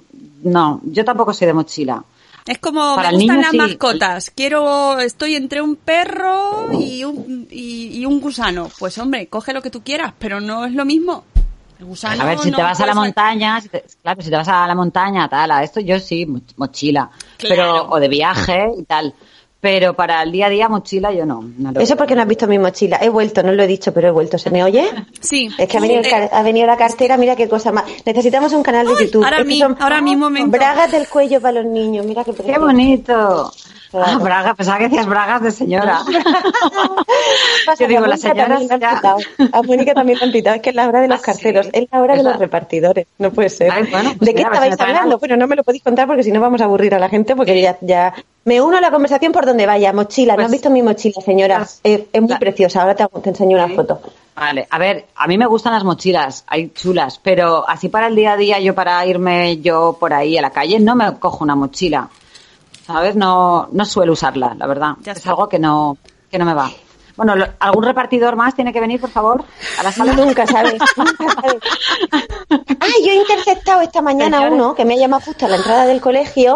[0.44, 2.04] no, yo tampoco soy de mochila.
[2.46, 3.58] Es como Para me gustan niño, las sí.
[3.58, 4.32] mascotas.
[4.32, 8.70] Quiero, estoy entre un perro y un, y, y un gusano.
[8.80, 11.26] Pues hombre, coge lo que tú quieras, pero no es lo mismo.
[11.80, 14.30] El gusano A ver, si no te vas a la montaña, si te- claro, si
[14.30, 17.56] te vas a la montaña, tal, a esto yo sí, mo- mochila, Claro.
[17.56, 19.14] pero o de viaje y tal,
[19.60, 21.44] pero para el día a día mochila yo no.
[21.58, 23.00] no lo- Eso porque no has visto mi mochila.
[23.02, 24.38] He vuelto, no lo he dicho, pero he vuelto.
[24.38, 24.88] ¿Se me oye?
[25.20, 25.50] Sí.
[25.58, 27.86] Es que ha venido, el Eh, car- ha venido la cartera, mira qué cosa más.
[28.06, 29.24] Necesitamos un canal de YouTube.
[29.24, 30.30] ahora mi- son ahora mismo.
[30.48, 33.52] Bragas del cuello para los niños, mira qué ¡Qué precioso.
[33.92, 34.08] Bonito!
[34.08, 34.20] Ah, Claro.
[34.24, 36.00] braga, pensaba que decías bragas de señora.
[37.80, 39.16] Yo digo, las señoras ya-.
[39.52, 40.56] A Mónica también quitado.
[40.56, 41.26] Es que es la hora de los ¿Ah, sí?
[41.26, 43.08] carteros, es la hora de Es los la- repartidores.
[43.18, 43.72] No puede ser.
[43.72, 45.16] Ay, bueno, pues ¿De qué si estabais traen hablando?
[45.16, 45.20] algo.
[45.20, 47.36] Bueno, no me lo podéis contar porque si no vamos a aburrir a la gente
[47.36, 48.14] porque ya, ya...
[48.46, 49.92] Me uno a la conversación por donde vaya.
[49.94, 51.58] Mochila, ¿no Pues- has visto mi mochila, señora?
[51.58, 52.82] Pues- Es, es muy la- preciosa.
[52.82, 53.76] Ahora te, te enseño una Sí.
[53.76, 54.02] foto.
[54.36, 58.16] Vale, a ver, a mí me gustan las mochilas, hay chulas, pero así para el
[58.16, 61.44] día a día, yo para irme yo por ahí a la calle, no me cojo
[61.44, 62.08] una mochila.
[62.88, 63.16] ¿Sabes?
[63.18, 64.94] No, no suelo usarla, la verdad.
[65.02, 65.32] Ya es está.
[65.32, 65.98] algo que no,
[66.32, 66.72] que no me va.
[67.18, 69.44] Bueno, lo- ¿algún repartidor más tiene que venir, por favor,
[69.80, 70.14] a la sala?
[70.14, 71.58] Nunca sabes, nunca sabes.
[72.80, 74.54] Ah, yo he interceptado esta mañana Señores.
[74.54, 76.56] uno que me ha llamado justo a la entrada del colegio.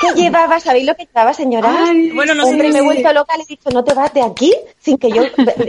[0.00, 0.60] ¿Qué llevaba?
[0.60, 1.74] ¿Sabéis lo que llevaba, señora?
[1.88, 3.94] Ay, Bueno, no sé Hombre, si- me he vuelto loca, le he dicho, no te
[3.94, 5.22] vas de aquí, sin que yo,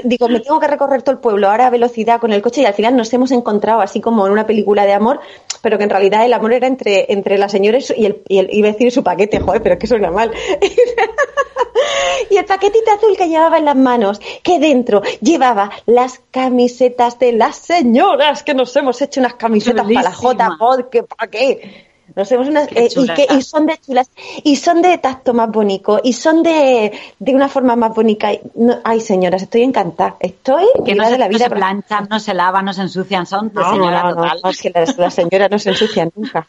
[0.04, 2.66] digo, me tengo que recorrer todo el pueblo ahora a velocidad con el coche y
[2.66, 5.20] al final nos hemos encontrado así como en una película de amor,
[5.62, 8.22] pero que en realidad el amor era entre, entre la señora y, su- y el,
[8.28, 10.32] y el- iba a decir su paquete, joder, pero es que suena mal.
[12.30, 17.34] y el paquetito azul que llevaba en las manos, que dentro llevaba las camisetas de
[17.34, 21.88] las señoras, que nos hemos hecho unas camisetas para la J, porque ¿para qué?
[22.16, 24.10] Nos hemos unas, Qué eh, y, que, y son de chulas,
[24.44, 28.30] y son de tacto más bonito, y son de, de una forma más bonita.
[28.56, 30.16] No- ay, señoras, estoy encantada.
[30.20, 31.46] Estoy que no se, de la no vida.
[31.46, 34.40] se planchan, no se lavan, no se ensucian, son de No, señora no, no, total.
[34.44, 36.48] no, es que las, las señoras no se ensucian nunca.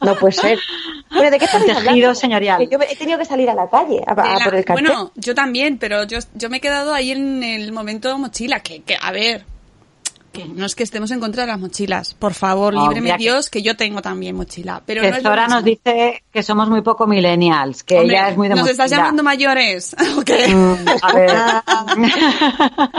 [0.00, 0.58] No puede ser.
[1.20, 2.14] Bueno, ¿de qué Tejido hablando?
[2.14, 2.58] señorial.
[2.58, 4.86] Que yo he tenido que salir a la calle a, a la- por el cartel.
[4.86, 8.82] bueno, yo también, pero yo, yo me he quedado ahí en el momento mochila, que,
[8.82, 9.44] que a ver,
[10.32, 13.16] que no es que estemos en contra de las mochilas, por favor, No, líbreme que-
[13.18, 16.82] Dios, que yo tengo también mochila, pero Que no Zora nos dice que somos muy
[16.82, 19.94] poco millennials, que Hombre, ella es muy de ¿Nos estás llamando mayores?
[20.18, 20.46] ¿O qué?
[20.48, 21.30] Mm, a ver.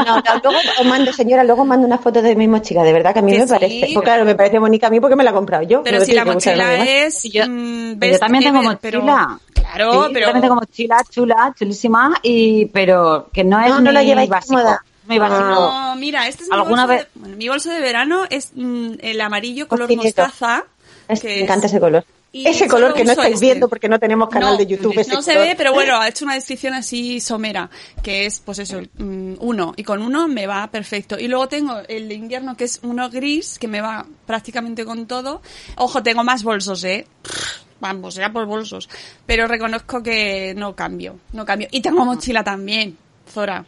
[0.02, 2.94] No, no, luego os mando, señora, luego os mando una foto de mi mochila, de
[2.94, 3.54] verdad que a mí Que me sí.
[3.54, 3.90] parece.
[3.94, 5.84] Pues claro, me parece bonita a mí porque me la he comprado yo.
[5.84, 7.24] Pero si la mochila es...
[7.24, 9.40] Yo- mm, pero yo también tengo pero- mochila.
[9.54, 10.20] claro, Sí, pero...
[10.20, 14.30] Yo también tengo mochila chula, chulísima, y, pero que no es No, no la lleváis
[14.30, 14.56] básico.
[14.56, 14.84] cómoda.
[15.08, 15.42] Básico.
[15.50, 18.52] No, mira, este es mi ¿Alguna bolso, vez- de, bueno, mi bolso de verano es
[18.56, 20.22] mm, el amarillo color Cocinito.
[20.24, 20.66] mostaza.
[21.08, 22.06] Es- que me encanta ese color.
[22.34, 23.46] y Ese color que no estáis este.
[23.48, 24.98] viendo porque no tenemos canal No, de YouTube.
[24.98, 25.48] ese No se color.
[25.50, 27.70] ve, pero bueno, ha hecho una descripción así somera,
[28.02, 29.74] que es, pues eso, mm, uno.
[29.76, 31.20] Y con uno me va perfecto.
[31.20, 35.08] Y luego tengo el de invierno, que es uno gris, que me va prácticamente con
[35.08, 35.42] todo.
[35.76, 37.06] Ojo, tengo más bolsos, ¿eh?
[37.82, 38.88] Vamos, ya por bolsos.
[39.26, 41.68] Pero reconozco que no cambio, no cambio.
[41.72, 42.96] Y tengo mochila también,
[43.32, 43.66] Zora.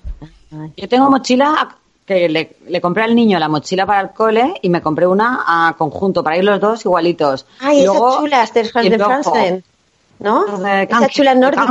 [0.78, 4.70] Yo tengo mochila que le, le compré al niño la mochila para el cole y
[4.70, 7.46] me compré una a conjunto para ir los dos igualitos.
[7.60, 9.64] Ay, Y esas chulas de, y de Franzen,
[10.20, 10.46] ¿no?
[10.98, 11.68] Esas chulas nórdicas.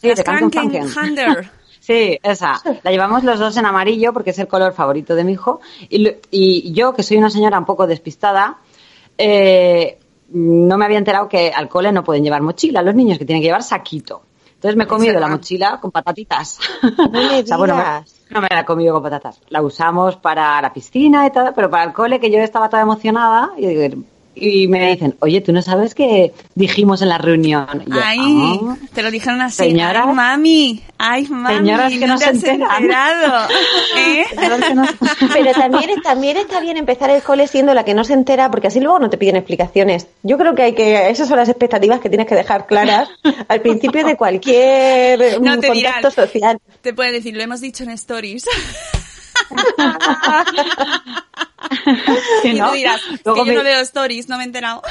[0.00, 0.88] Sí, de Franken.
[1.80, 2.60] Sí, esa.
[2.82, 5.60] La llevamos los dos en amarillo porque es el color favorito de mi hijo.
[5.88, 8.56] Y, y yo, que soy una señora un poco despistada,
[9.16, 9.96] eh,
[10.30, 13.40] no me había enterado que al cole no pueden llevar mochila los niños, que tienen
[13.40, 14.22] que llevar saquito.
[14.56, 16.58] Entonces me he comido la mochila con patatitas.
[17.12, 18.14] me O sea, bueno, me- digas.
[18.30, 19.40] no me la he comido con patatas.
[19.48, 22.82] La usamos para la piscina y todo, pero para el cole, que yo estaba toda
[22.82, 24.02] emocionada, y, digo-
[24.38, 27.82] y me dicen, oye, ¿tú no sabes que dijimos en la reunión?
[27.86, 28.76] Y yo, Ay, "Ah".
[28.94, 29.56] te lo dijeron así.
[29.56, 30.04] Señoras.
[30.06, 30.82] Ay, mami.
[30.98, 31.56] Ay, mami.
[31.56, 32.68] Señoras que no se has enteran.
[32.82, 33.48] enterado.
[33.96, 34.24] ¿Eh?
[34.30, 34.84] Señoras que no-
[35.32, 38.66] Pero también, también está bien empezar el cole siendo la que no se entera, porque
[38.68, 40.06] así luego no te piden explicaciones.
[40.22, 43.08] Yo creo que hay que, esas son las expectativas que tienes que dejar claras
[43.48, 45.92] al principio de cualquier No mm, te dirán.
[45.94, 46.58] contacto social.
[46.82, 48.44] Te pueden decir, lo hemos dicho en stories.
[52.42, 52.68] Sí, y ¿no?
[52.68, 54.82] tú dirás, Luego que yo mi- no veo stories, no me he enterado.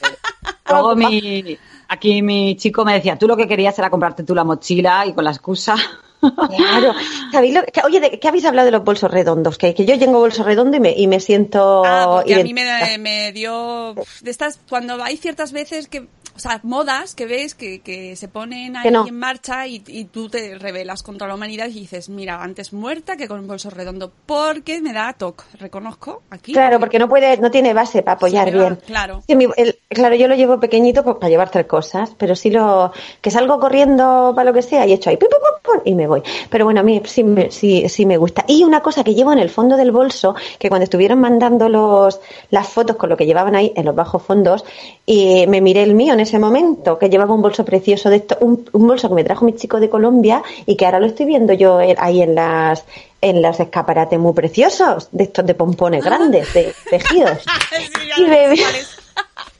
[0.70, 1.58] Luego mi,
[1.88, 5.12] aquí mi chico me decía, tú lo que querías era comprarte tú la mochila y
[5.14, 5.76] con la excusa.
[6.20, 6.94] Claro.
[7.30, 9.56] ¿Sabéis lo que- oye, ¿de qué habéis hablado de los bolsos redondos?
[9.56, 11.84] Que, que yo tengo bolso redondo y me, y me siento...
[11.86, 16.08] Ah, porque a mí me, me dio de estas cuando hay ciertas veces que
[16.38, 19.06] o sea modas que ves que, que se ponen ahí no.
[19.06, 23.16] en marcha y, y tú te rebelas contra la humanidad y dices mira antes muerta
[23.16, 27.36] que con un bolso redondo porque me da toque reconozco aquí Claro, porque no puede,
[27.38, 28.78] no tiene base para apoyar Sí, bien.
[28.86, 29.22] claro.
[29.26, 32.50] Sí, mi- el- claro, yo lo llevo pequeñito pues para llevar tres cosas, pero si
[32.50, 35.82] lo que salgo corriendo para lo que sea y echo ahí pum, pum, pum, pum,
[35.84, 36.22] y me voy.
[36.50, 38.44] Pero bueno, a mí sí, me- sí, sí me gusta.
[38.46, 42.20] Y una cosa que llevo en el fondo del bolso, que cuando estuvieron mandando los,
[42.50, 44.64] las fotos con lo que llevaban ahí en los bajos fondos,
[45.06, 48.36] y me miré el mío en ese momento, que llevaba un bolso precioso de esto,
[48.40, 51.26] un, un bolso que me trajo mi chico de Colombia y que ahora lo estoy
[51.26, 52.84] viendo yo ahí en las
[53.20, 57.38] en los escaparates muy preciosos, de estos de pompones grandes, de tejidos.
[58.16, 58.54] Y me-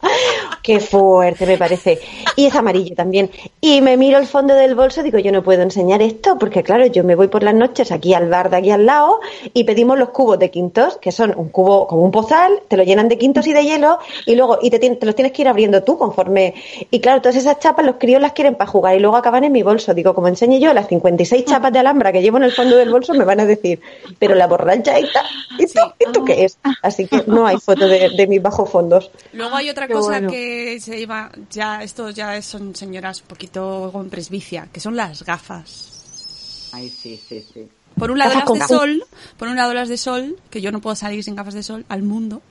[0.62, 2.00] Qué fuerte me parece.
[2.36, 3.30] Y es amarillo también.
[3.60, 6.62] Y me miro el fondo del bolso y digo, yo no puedo enseñar esto porque
[6.62, 9.20] claro, yo me voy por las noches aquí al bar de aquí al lado
[9.54, 12.82] y pedimos los cubos de quintos, que son un cubo como un pozal, te lo
[12.82, 15.48] llenan de quintos y de hielo y luego y te, te los tienes que ir
[15.48, 16.54] abriendo tú conforme.
[16.90, 19.52] Y claro, todas esas chapas los críos las quieren para jugar y luego acaban en
[19.52, 19.94] mi bolso.
[19.94, 22.90] Digo, como enseñe yo las 56 chapas de alhambra que llevo en el fondo del
[22.90, 23.80] bolso, me van a decir,
[24.18, 25.24] pero la borracha esta,
[25.58, 26.58] ¿esto, ¿esto qué es?
[26.82, 29.10] Así que no hay foto de, de mis bajos fondos.
[29.32, 30.30] Luego hay otra Cosa bueno.
[30.30, 35.22] que se iba, ya, esto ya son señoras un poquito con presbicia, que son las
[35.24, 36.70] gafas.
[36.72, 37.68] Ay, sí, sí, sí.
[37.98, 39.04] Por un lado Gafas las de sol,
[39.36, 41.84] por un lado las de sol, que yo no puedo salir sin gafas de sol
[41.88, 42.42] al mundo,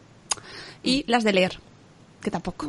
[0.83, 1.59] y las de leer,
[2.21, 2.67] que tampoco.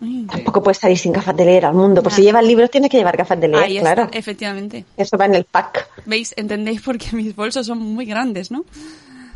[0.00, 2.02] Ay, Tampoco puedes salir sin gafas de leer al mundo.
[2.02, 4.10] Pues si llevas libros tienes que llevar gafas de leer, Ahí está, claro.
[4.12, 4.84] efectivamente.
[4.96, 5.88] Eso va en el pack.
[6.06, 6.34] ¿Veis?
[6.36, 8.64] ¿Entendéis por qué mis bolsos son muy grandes, no?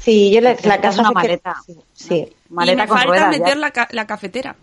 [0.05, 1.57] Sí, yo la, la casa una sé que- maleta.
[1.67, 1.77] Sí.
[1.93, 2.33] sí.
[2.49, 3.31] Maleta y me con falta ruedas.
[3.39, 4.57] meter la, ca- la cafetera.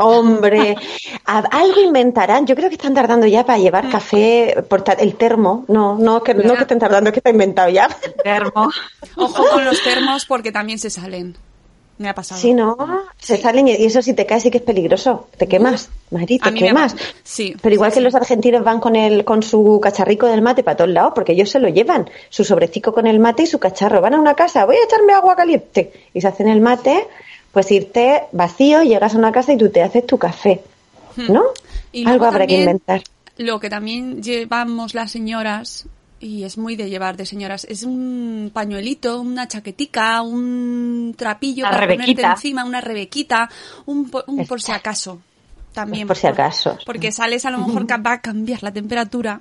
[0.00, 0.76] Hombre,
[1.24, 2.46] algo inventarán.
[2.46, 5.64] Yo creo que están tardando ya para llevar café, porta- el termo.
[5.68, 7.88] No, no que, no que estén tardando, es que está inventado ya.
[8.22, 8.70] Termo.
[9.16, 11.36] Ojo con los termos porque también se salen.
[11.98, 12.40] Me ha pasado.
[12.40, 12.76] Sí, no,
[13.18, 15.28] se salen y eso si te caes sí que es peligroso.
[15.36, 16.94] Te quemas, Mari, A te me quemas.
[17.24, 18.04] sí, Pero igual sí, que sí.
[18.04, 21.50] los argentinos van con el con su cacharrico del mate para todos lados, porque ellos
[21.50, 24.00] se lo llevan, su sobrecico con el mate y su cacharro.
[24.00, 27.06] Van a una casa, voy a echarme agua caliente y se hacen el mate,
[27.52, 30.62] pues irte vacío, llegas a una casa y tú te haces tu café,
[31.16, 31.40] ¿no?
[31.42, 31.46] Hmm.
[31.90, 33.02] Y luego Algo habrá que inventar.
[33.38, 35.86] Lo que también llevamos las señoras,
[36.20, 41.70] y es muy de llevar de señoras, es un pañuelito, una chaquetica, un trapillo Una
[41.70, 42.30] para ponerte rebequita.
[42.32, 43.48] encima, una rebequita,
[43.86, 45.20] un, por, un por si acaso.
[45.72, 46.08] También.
[46.08, 46.76] por si acaso.
[46.84, 49.40] Porque sales a lo mejor que va a cambiar la temperatura.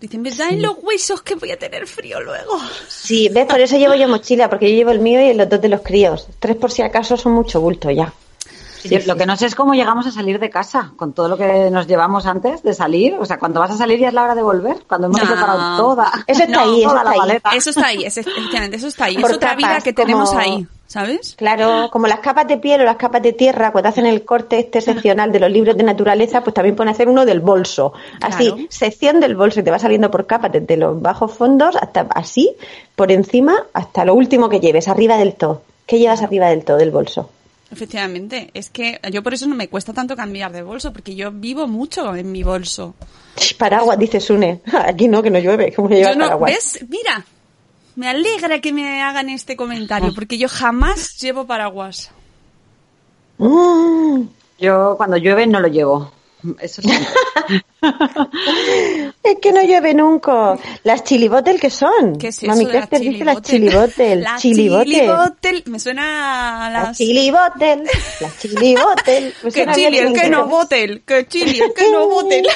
[0.00, 2.58] Dicen, me dan los huesos que voy a tener frío luego.
[2.88, 5.60] Sí, ves, por eso llevo yo mochila, porque yo llevo el mío y los dos
[5.60, 6.26] de los críos.
[6.38, 8.10] Tres por si acaso son mucho bulto ya.
[9.06, 11.70] Lo que no sé es cómo llegamos a salir de casa, con todo lo que
[11.70, 13.14] nos llevamos antes de salir.
[13.18, 15.26] O sea, cuando vas a salir ya es la hora de volver, cuando hemos No.
[15.26, 16.10] preparado toda.
[16.26, 17.40] Eso está ahí, eso toda está la ahí.
[17.58, 19.16] Eso está ahí, es, efectivamente, eso está ahí.
[19.16, 21.34] Es Por otra vida que tenemos como- ahí, ¿sabes?
[21.36, 24.58] Claro, como las capas de piel o las capas de tierra, cuando hacen el corte
[24.58, 27.92] este seccional de los libros de naturaleza, pues también pueden hacer uno del bolso.
[28.20, 28.66] Así, Claro.
[28.70, 32.54] sección del bolso y te va saliendo por capas desde los bajos fondos hasta así,
[32.96, 35.62] por encima, hasta lo último que lleves, arriba del todo.
[35.86, 37.28] ¿Qué llevas arriba del todo del bolso?
[37.70, 41.30] Efectivamente, es que yo por eso no me cuesta tanto cambiar de bolso, porque yo
[41.30, 42.94] vivo mucho en mi bolso.
[43.58, 44.60] Paraguas, dice Sune.
[44.72, 45.72] Aquí no, que no llueve.
[45.72, 46.52] ¿Cómo llevas Yo no, paraguas?
[46.52, 46.86] ¿ves?
[46.88, 47.24] Mira,
[47.94, 52.10] me alegra que me hagan este comentario, porque yo jamás llevo paraguas.
[53.38, 54.22] Mm,
[54.58, 56.12] Yo cuando llueve no lo llevo.
[56.60, 56.90] Eso sí.
[59.22, 60.56] es que no llueve nunca.
[60.84, 62.16] Las chilibotel, ¿qué son?
[62.18, 63.90] ¿Qué es eso Mami de la Crafter dice las chilibotel?
[63.90, 64.20] chilibotel.
[64.22, 64.92] La chilibotel.
[64.92, 65.62] chilibotel.
[65.66, 66.98] Me suena a Las las...
[66.98, 67.84] chilibotel.
[68.20, 69.34] Las chilibotel.
[69.52, 72.46] Que chili, el que no botel, que chili, el que no botel.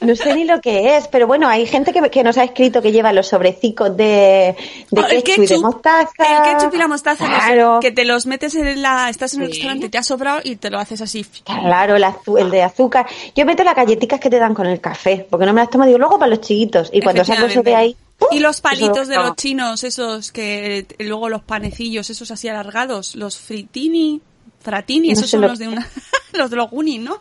[0.00, 2.82] No sé ni lo que es, pero bueno, hay gente que, que nos ha escrito
[2.82, 4.54] que lleva los sobrecicos de,
[4.90, 6.10] de ketchup y de mostaza.
[6.18, 9.08] El ketchup y la mostaza, los- Claro, que te los metes en la...
[9.08, 11.24] Estás en el restaurante, te ha sobrado y te lo haces así.
[11.44, 12.04] claro el,
[12.38, 13.06] el de azúcar.
[13.34, 15.86] Yo meto las galletitas que te dan con el café, porque no me las tomo,
[15.86, 16.90] digo, luego para los chiquitos.
[16.92, 17.96] Y cuando saco eso de ahí...
[18.18, 18.28] ¡pum!
[18.32, 23.14] Y los palitos Eso- de los chinos, esos que luego los panecillos, esos así alargados,
[23.16, 24.20] los fritini,
[24.66, 25.88] fratini, esos son lo- los de una,
[26.34, 27.18] los de los ¿no?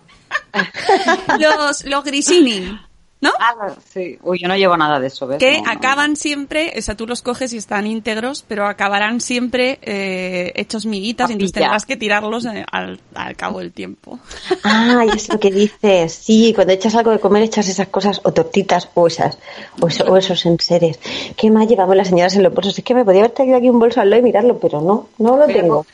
[1.39, 2.77] los, los grisini,
[3.21, 3.31] ¿no?
[3.39, 4.17] Ah, sí.
[4.21, 5.39] Uy, yo no llevo nada de eso, ¿ves?
[5.39, 5.71] Que No, no.
[5.71, 10.85] acaban siempre, o sea, tú los coges y están íntegros, pero acabarán siempre eh, hechos
[10.85, 14.19] miguitas y entonces tendrás que tirarlos eh, al, al cabo del tiempo.
[14.63, 16.13] Ah, y es lo que dices.
[16.13, 19.37] Sí, cuando echas algo de comer echas esas cosas o tortitas o esas,
[19.79, 20.99] o, eso- o esos enseres.
[21.37, 22.77] ¿Qué más llevamos las señoras en los bolsos?
[22.77, 25.09] Es que me podía haber traído aquí un bolso al lado y mirarlo, pero no,
[25.19, 25.85] no lo Pero- tengo.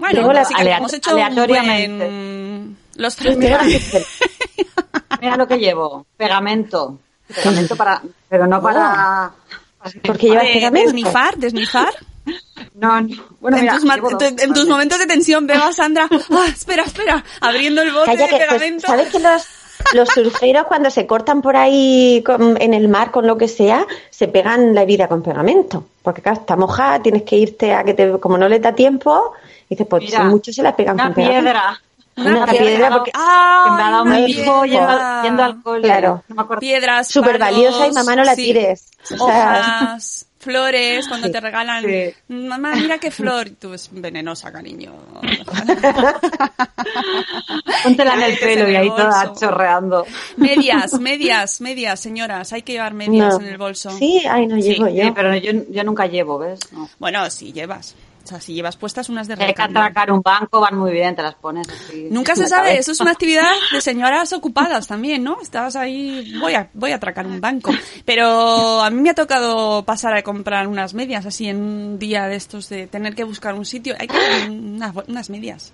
[0.00, 2.04] Bueno, la- así que hemos hecho aleatoriamente.
[2.06, 2.76] buen...
[2.96, 3.36] Los tres
[5.20, 6.06] Mira lo que llevo.
[6.16, 6.98] Pegamento.
[7.34, 8.02] Pegamento para...
[8.28, 9.30] Pero no para...
[10.04, 10.92] Porque llevas de, pegamento.
[10.92, 11.94] desnifar, desnifar.
[12.74, 13.08] No, no.
[13.40, 14.22] Bueno, en, mira, tus, ma- llevo dos.
[14.22, 18.24] en tus momentos de tensión veo a Sandra, ah, espera, espera, abriendo el bote Calla
[18.24, 18.86] de que, pues, pegamento.
[18.86, 19.42] ¿sabes que los,
[19.94, 23.86] los surferos cuando se cortan por ahí con- en el mar con lo que sea,
[24.10, 25.84] se pegan la herida con pegamento?
[26.02, 29.32] Porque claro, está mojada, tienes que irte a que te, como no le da tiempo,
[29.68, 31.50] dices, pues Mira, muchos se la pegan Una con pegamento.
[32.20, 35.82] Una piedra porque- que me ha dado una mi hijo yendo, al cole.
[35.82, 36.22] Claro.
[36.28, 36.60] No me acuerdo.
[36.60, 38.42] Piedras, Súper valiosa y mamá no la sí.
[38.44, 38.86] tires.
[39.04, 41.32] O sea, Hojas, flores, cuando Sí.
[41.32, 41.84] te regalan.
[41.84, 42.14] Sí.
[42.28, 43.48] Mamá, mira qué flor.
[43.48, 44.92] Y tú es venenosa, cariño.
[47.82, 50.06] Póntela en el pelo y ahí toda chorreando.
[50.36, 52.52] medias, medias, medias, señoras.
[52.52, 53.44] Hay que llevar medias no.
[53.44, 53.90] en el bolso.
[53.90, 55.04] Sí, ay, no Sí, llevo yo.
[55.04, 56.60] Sí, pero yo, yo nunca llevo, ¿ves?
[56.72, 56.88] No.
[56.98, 57.94] Bueno, si llevas.
[58.22, 59.80] O sea, si llevas puestas unas de Si hay que recambio.
[59.80, 62.08] atracar un banco, van muy bien, te las pones así.
[62.10, 62.80] Nunca se sabe, cabeza.
[62.80, 65.40] eso es una actividad de señoras ocupadas también, ¿no?
[65.40, 67.72] Estabas ahí, voy a, voy a atracar un banco.
[68.04, 72.26] Pero a mí me ha tocado pasar a comprar unas medias así en un día
[72.26, 73.94] de estos de tener que buscar un sitio.
[73.98, 74.16] Hay que
[74.48, 75.72] unas, unas medias.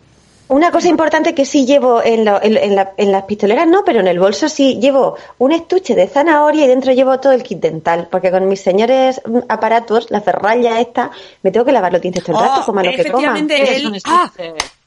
[0.48, 3.84] Una cosa importante que sí llevo en, lo- en- en la- en las pistoleras, no,
[3.84, 7.42] pero en el bolso sí llevo un estuche de zanahoria y dentro llevo todo el
[7.42, 11.10] kit dental, porque con mis señores mm, aparatos, la ferralla esta,
[11.42, 13.36] me tengo que lavar los dientes todo el rato, Oh, coma lo que coma.
[13.38, 14.30] el, ah,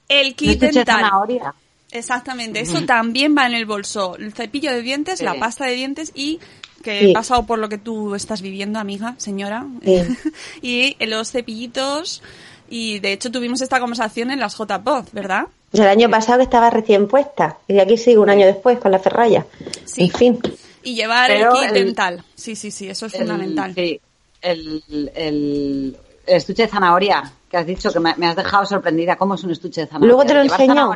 [0.07, 0.95] el kit estuche de dental.
[1.01, 1.53] zanahoria.
[1.91, 4.15] Exactamente, eso también va en el bolso.
[4.15, 5.25] El cepillo de dientes, Sí.
[5.25, 6.39] la pasta de dientes y
[6.83, 7.09] que Sí.
[7.09, 9.65] he pasado por lo que tú estás viviendo, amiga, señora.
[9.83, 9.97] Sí.
[10.61, 12.21] y los cepillitos.
[12.69, 15.45] Y de hecho tuvimos esta conversación en las JPOD, ¿verdad?
[15.71, 18.91] Pues el año pasado que estaba recién puesta, y aquí sigo un año después con
[18.91, 19.45] la ferralla.
[19.85, 20.03] Sí.
[20.03, 20.39] En fin.
[20.83, 22.23] Y llevar Pero el kit el- dental.
[22.35, 23.73] Sí, sí, sí, eso es El- fundamental.
[23.75, 23.99] sí,
[24.41, 29.15] el, el, el estuche de zanahoria, que has dicho que me, me has dejado sorprendida.
[29.17, 30.07] ¿Cómo es un estuche de zanahoria?
[30.07, 30.95] Luego te lo ¿Llevar enseño.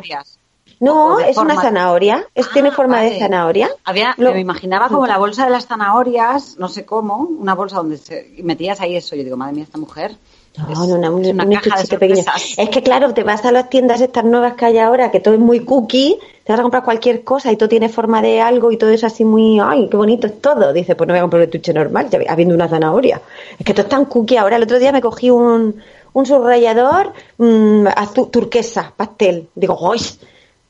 [0.80, 3.18] No, de es una forma- zanahoria, es, Ah, tiene forma de vale.
[3.20, 3.70] zanahoria.
[3.84, 7.76] Había, Lo- me imaginaba como la bolsa de las zanahorias, no sé cómo, una bolsa
[7.76, 9.14] donde se, y metías ahí eso.
[9.14, 10.16] Yo digo, madre mía, esta mujer.
[10.56, 12.24] No, es- no, es una caja de.
[12.56, 15.34] Es que claro, te vas a las tiendas estas nuevas que hay ahora, que todo
[15.34, 18.70] es muy cookie, te vas a comprar cualquier cosa y todo tiene forma de algo
[18.70, 20.72] y todo es así muy, ay, qué bonito es todo.
[20.72, 23.20] Dice, pues no voy a comprar un estuche normal, ya habiendo una zanahoria.
[23.58, 24.56] Es que todo es tan cookie ahora.
[24.56, 25.74] El otro día me cogí un,
[26.12, 29.48] un subrayador mm, azul, turquesa, pastel.
[29.56, 29.98] Digo, ¡uy!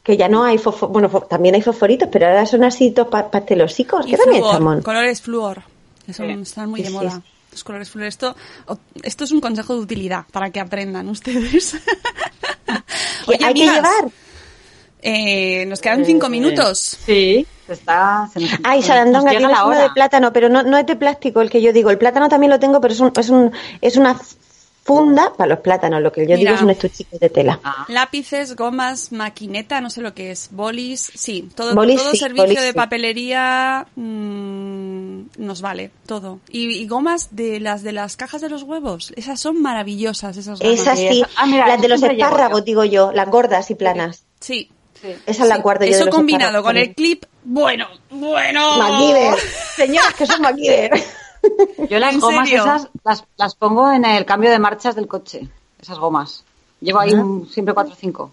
[0.03, 3.09] Que ya no hay fosfo- bueno, fo- también hay fosforitos, pero ahora son así todos
[3.09, 4.43] pa- pastelosicos, Y que también
[4.83, 5.63] colores flúor.
[6.07, 6.31] Eso Sí.
[6.41, 7.11] están muy Sí, de moda.
[7.11, 7.17] sí.
[7.55, 8.07] Los colores flúor.
[8.09, 8.37] Esto,
[9.03, 11.77] esto es un consejo de utilidad para que aprendan ustedes.
[13.29, 14.05] Hay que llevar.
[15.01, 16.99] eh, nos quedan cinco Eh, minutos.
[17.05, 18.29] Sí, se está.
[18.33, 19.83] Se nos, Ay, Sarandonga, nos llega tienes la uno hora.
[19.85, 21.91] de plátano, pero no, no es de plástico el que yo digo.
[21.91, 24.19] El plátano también lo tengo, pero es, un, es, un, es una
[24.85, 26.03] funda para los plátanos.
[26.03, 26.51] Lo que yo Mira.
[26.51, 27.59] digo es un estuchito de tela.
[27.65, 32.19] Ah, Lápices, gomas, maquineta, no sé lo que es, bolis, sí, todo, Bolis, todo sí,
[32.19, 32.75] servicio bolis, de sí.
[32.75, 36.41] papelería mm, nos vale, todo.
[36.51, 40.61] Y, y gomas de las de las cajas de los huevos, esas son maravillosas, esas
[40.61, 40.81] gomas.
[40.81, 42.65] Esas sí, ah, mira, las de los espárragos, yo.
[42.65, 44.25] digo yo, las gordas y planas.
[44.41, 44.71] Sí.
[45.01, 45.15] sí.
[45.27, 45.63] Esas las sí.
[45.63, 48.79] guardo yo de Eso los combinado con el clip, bueno, bueno.
[48.79, 49.35] MacGyver.
[49.77, 50.93] Señoras que son MacGyver.
[51.89, 52.63] Yo las ¿En gomas serio?
[52.65, 55.49] esas las, las pongo en el cambio de marchas del coche.
[55.81, 56.45] Esas gomas.
[56.81, 58.33] Llevo ahí un- siempre cuatro o cinco.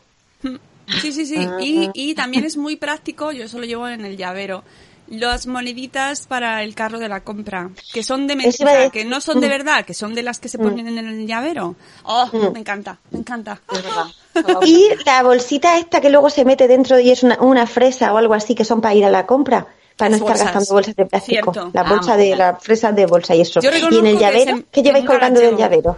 [1.02, 1.48] Sí, sí, sí.
[1.60, 4.64] Y, y también es muy práctico, yo eso lo llevo en el llavero.
[5.08, 9.42] Las moneditas para el carro de la compra, que son de mentira, que no son
[9.42, 9.50] de Mm.
[9.50, 11.76] verdad, que son de las que se ponen en el llavero.
[12.04, 12.54] Oh, Mm.
[12.54, 13.60] me encanta, me encanta.
[14.66, 18.18] Y la bolsita esta que luego se mete dentro y es una, una fresa o
[18.18, 19.68] algo así que son para ir a la compra.
[20.02, 20.46] Para no estar bolsas.
[20.54, 21.54] gastando bolsas de plástico.
[21.54, 21.72] Cierto.
[21.74, 22.38] La Ah, bolsa de bien.
[22.38, 23.60] las fresas de bolsa y eso.
[23.64, 25.98] Y en el que llavero, se- ¿qué lleváis colgando del llavero?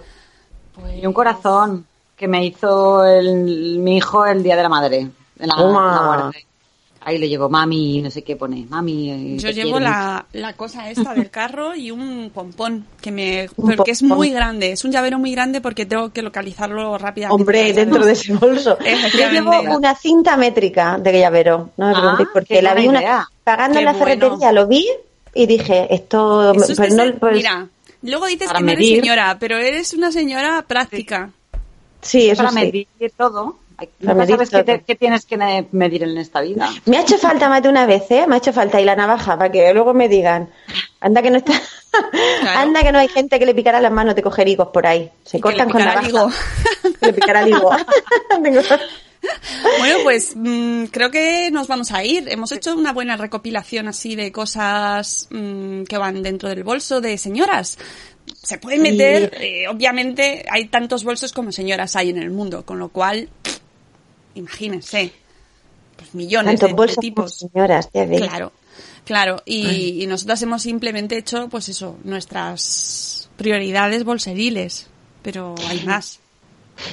[0.96, 1.86] Y un corazón
[2.16, 4.98] que me hizo el, mi hijo el día de la madre.
[5.40, 6.32] En la, la guardia.
[7.06, 8.66] Ahí le llevo mami, no sé qué pone.
[8.70, 9.10] Mami.
[9.12, 13.92] eh, Yo llevo la, la cosa esta del carro y un pompón, que me, porque
[13.92, 17.42] es muy grande, es un llavero muy grande porque tengo que localizarlo rápidamente.
[17.42, 18.78] Hombre, dentro de ese bolso.
[19.18, 23.28] Yo llevo una cinta métrica de llavero, no me Ah, preguntéis, porque la vi una,
[23.44, 24.06] pagando en la bueno.
[24.06, 24.88] ferretería, lo vi
[25.34, 27.68] y dije, esto, Eso es pero que no, se- pues, Mira,
[28.04, 31.32] luego dices que no eres señora, pero eres una señora práctica.
[32.02, 32.56] sí, eso para sí.
[32.56, 32.88] medir
[33.18, 33.58] todo.
[34.00, 34.86] Nunca sabes qué, te- todo.
[34.86, 36.70] qué tienes que medir en esta vida.
[36.86, 38.26] Me ha hecho falta más de una vez, ¿eh?
[38.28, 40.50] Me ha hecho falta y la navaja para que luego me digan,
[41.00, 41.54] anda que no está,
[42.56, 45.10] anda que no hay gente que le picará las manos de coger higos por ahí.
[45.26, 46.08] Se cortan le con picará navaja.
[46.08, 46.94] el higo.
[47.00, 47.72] Que le picará el higo.
[49.80, 52.28] Bueno, pues mm, creo que nos vamos a ir.
[52.30, 57.18] Hemos hecho una buena recopilación así de cosas mm, que van dentro del bolso de
[57.18, 57.78] señoras.
[58.42, 62.80] Se pueden meter, eh, obviamente, hay tantos bolsos como señoras hay en el mundo, con
[62.80, 63.30] lo cual,
[64.36, 65.12] imagínense,
[65.96, 67.38] pues millones de, de tipos.
[67.38, 68.22] señoras, ya veis.
[68.22, 68.52] Claro,
[69.06, 69.42] claro.
[69.46, 74.88] Y, y nosotras hemos simplemente hecho, pues eso, nuestras prioridades bolseriles.
[75.22, 76.20] Pero hay más.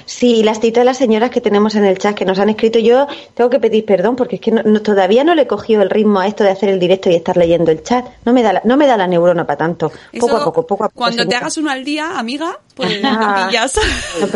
[0.04, 2.78] Sí, las citas de las señoras que tenemos en el chat que nos han escrito,
[2.78, 5.82] yo tengo que pedir perdón porque es que no- no- todavía no le he cogido
[5.82, 8.04] el ritmo a esto de hacer el directo y estar leyendo el chat.
[8.24, 9.90] No me da la, no me da la neurona para tanto.
[10.18, 10.98] Poco a poco, poco a poco.
[10.98, 13.46] Cuando te hagas uno al día, amiga, pues Ah.
[13.48, 13.74] pillas.
[14.20, 14.26] No,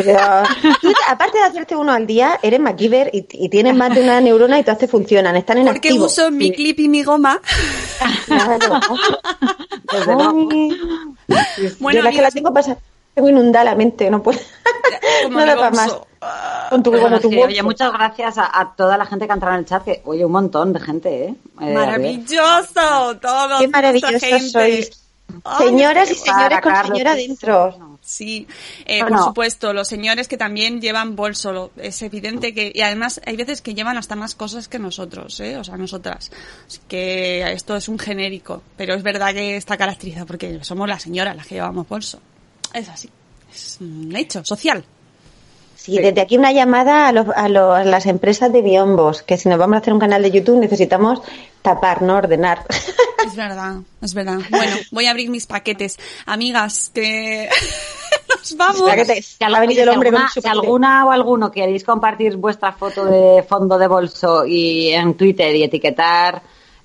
[0.81, 4.21] Tú, aparte de hacerte uno al día, eres MacGyver y, y tienes más de una
[4.21, 6.07] neurona y todas te funcionan, están en Porque activo.
[6.07, 7.41] uso mi clip y mi goma.
[8.27, 8.59] claro.
[9.93, 10.49] Desde luego.
[11.81, 12.77] Bueno, yo la que la tengo pasa,
[13.15, 14.39] tengo inundada la mente, no puedo.
[15.25, 15.87] como no mi da para más.
[15.87, 16.07] bolso.
[16.71, 19.55] Con tu, bueno, tu oye, muchas gracias a, a toda la gente que ha entrado
[19.55, 21.35] en el chat, que oye, un montón de gente, ¿eh?
[21.61, 21.75] Eh.
[21.75, 23.59] Maravilloso, todos.
[23.59, 24.49] Qué esta maravillosos gente.
[24.51, 25.05] sois.
[25.59, 27.99] Señoras y señores con Carlos, señora sí, dentro.
[28.01, 28.47] Sí,
[28.85, 33.37] eh, por supuesto, los señores que también llevan bolso, es evidente que, y además hay
[33.37, 35.57] veces que llevan hasta más cosas que nosotros, ¿eh?
[35.57, 36.31] o sea, nosotras.
[36.67, 41.03] Así que esto es un genérico, pero es verdad que está caracterizado porque somos las
[41.03, 42.21] señoras las que llevamos bolso.
[42.75, 43.09] Es así,
[43.53, 44.85] es un hecho social.
[45.77, 49.37] Sí, desde aquí una llamada a, los, a, los- a las empresas de biombos, que
[49.37, 51.21] si nos vamos a hacer un canal de YouTube necesitamos
[51.63, 52.65] tapar, no ordenar.
[53.27, 54.39] Es verdad, es verdad.
[54.51, 55.99] Bueno, voy a abrir mis paquetes.
[56.27, 57.49] Amigas, que
[58.29, 58.81] nos vamos.
[58.81, 61.11] Espera que te- Si, ha venido el si hombre con alguna, su si alguna o
[61.11, 66.43] alguno queréis compartir vuestra foto de fondo de bolso y en Twitter y etiquetar...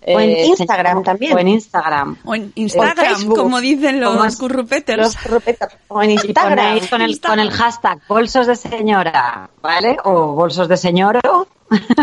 [0.08, 1.36] O en eh, Instagram señor- también.
[1.36, 2.18] O en Instagram.
[2.24, 3.38] O en Instagram, Facebook.
[3.38, 4.98] como dicen los currupeters.
[5.04, 5.76] Los ropetas.
[5.90, 6.80] O en Instagram.
[6.90, 9.98] con el, con el hashtag bolsos de señora, ¿vale?
[10.06, 11.48] O bolsos de señoro.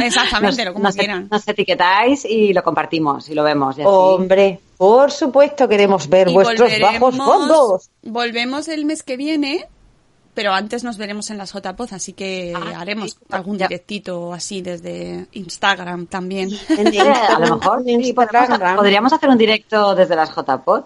[0.02, 1.28] Exactamente, lo como nos, quieran.
[1.30, 3.76] nos etiquetáis y lo compartimos y lo vemos.
[3.78, 3.88] Y así.
[3.90, 7.90] Hombre, por supuesto queremos ver Y vuestros bajos fondos.
[8.02, 9.66] Volvemos el mes que viene,
[10.36, 13.66] pero antes nos veremos en las JPOZ, así que Ah, haremos sí, algún ya.
[13.66, 16.50] directito así desde Instagram también.
[16.68, 18.76] A lo mejor sí, podríamos, Instagram.
[18.76, 20.84] podríamos hacer un directo desde las JPod.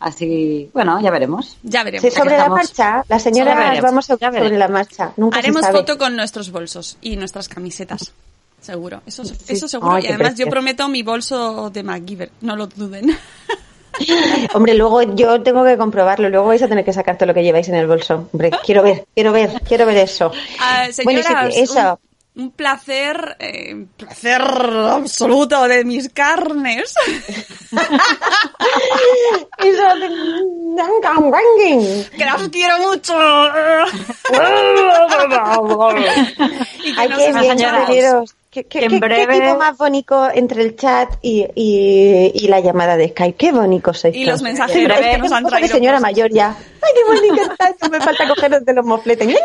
[0.00, 1.56] Así, bueno, ya veremos.
[1.62, 2.02] Ya veremos.
[2.02, 5.12] Sí, sobre la estamos- marcha, señoras veremos, vamos a sobre la marcha.
[5.16, 5.78] Nunca Haremos se sabe.
[5.78, 8.12] foto con nuestros bolsos y nuestras camisetas.
[8.60, 9.92] Seguro, eso, eso seguro.
[9.96, 13.16] Ay, y además yo prometo mi bolso de MacGyver, no lo duden.
[14.54, 16.28] Hombre, luego yo tengo que comprobarlo.
[16.28, 18.28] Luego vais a tener que sacar todo lo que lleváis en el bolso.
[18.32, 20.32] Hombre, quiero ver, quiero ver, quiero ver eso.
[20.60, 22.00] Ah, Bueno, señoras, sí, eso.
[22.34, 26.94] Un, un placer, eh, placer absoluto de mis carnes.
[32.16, 33.14] Que las quiero mucho.
[36.84, 37.32] y que Ay, nos qué
[37.88, 38.24] bien.
[38.52, 42.48] Qué, qué, en qué- qué breve- equipo más bonito entre el chat y, y, y
[42.48, 43.34] la llamada de Skype.
[43.38, 44.42] Qué bonito sois Y los todos.
[44.42, 46.02] mensajeros Es que nos han de traído señora cosas.
[46.12, 46.54] mayor ya.
[46.82, 47.88] Ay, qué bonito está.
[47.88, 49.26] Me falta cogeros de los mofletes.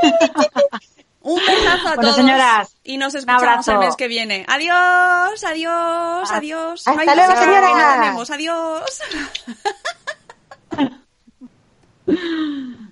[1.21, 2.15] Un besazo a Bueno, todos.
[2.17, 4.45] señoras, y nos escuchamos el mes que viene.
[4.47, 6.87] Adiós, adiós, adiós.
[6.87, 7.71] hasta hay luego, música, señoras.
[7.71, 8.29] no tenemos.
[8.31, 9.01] Adiós.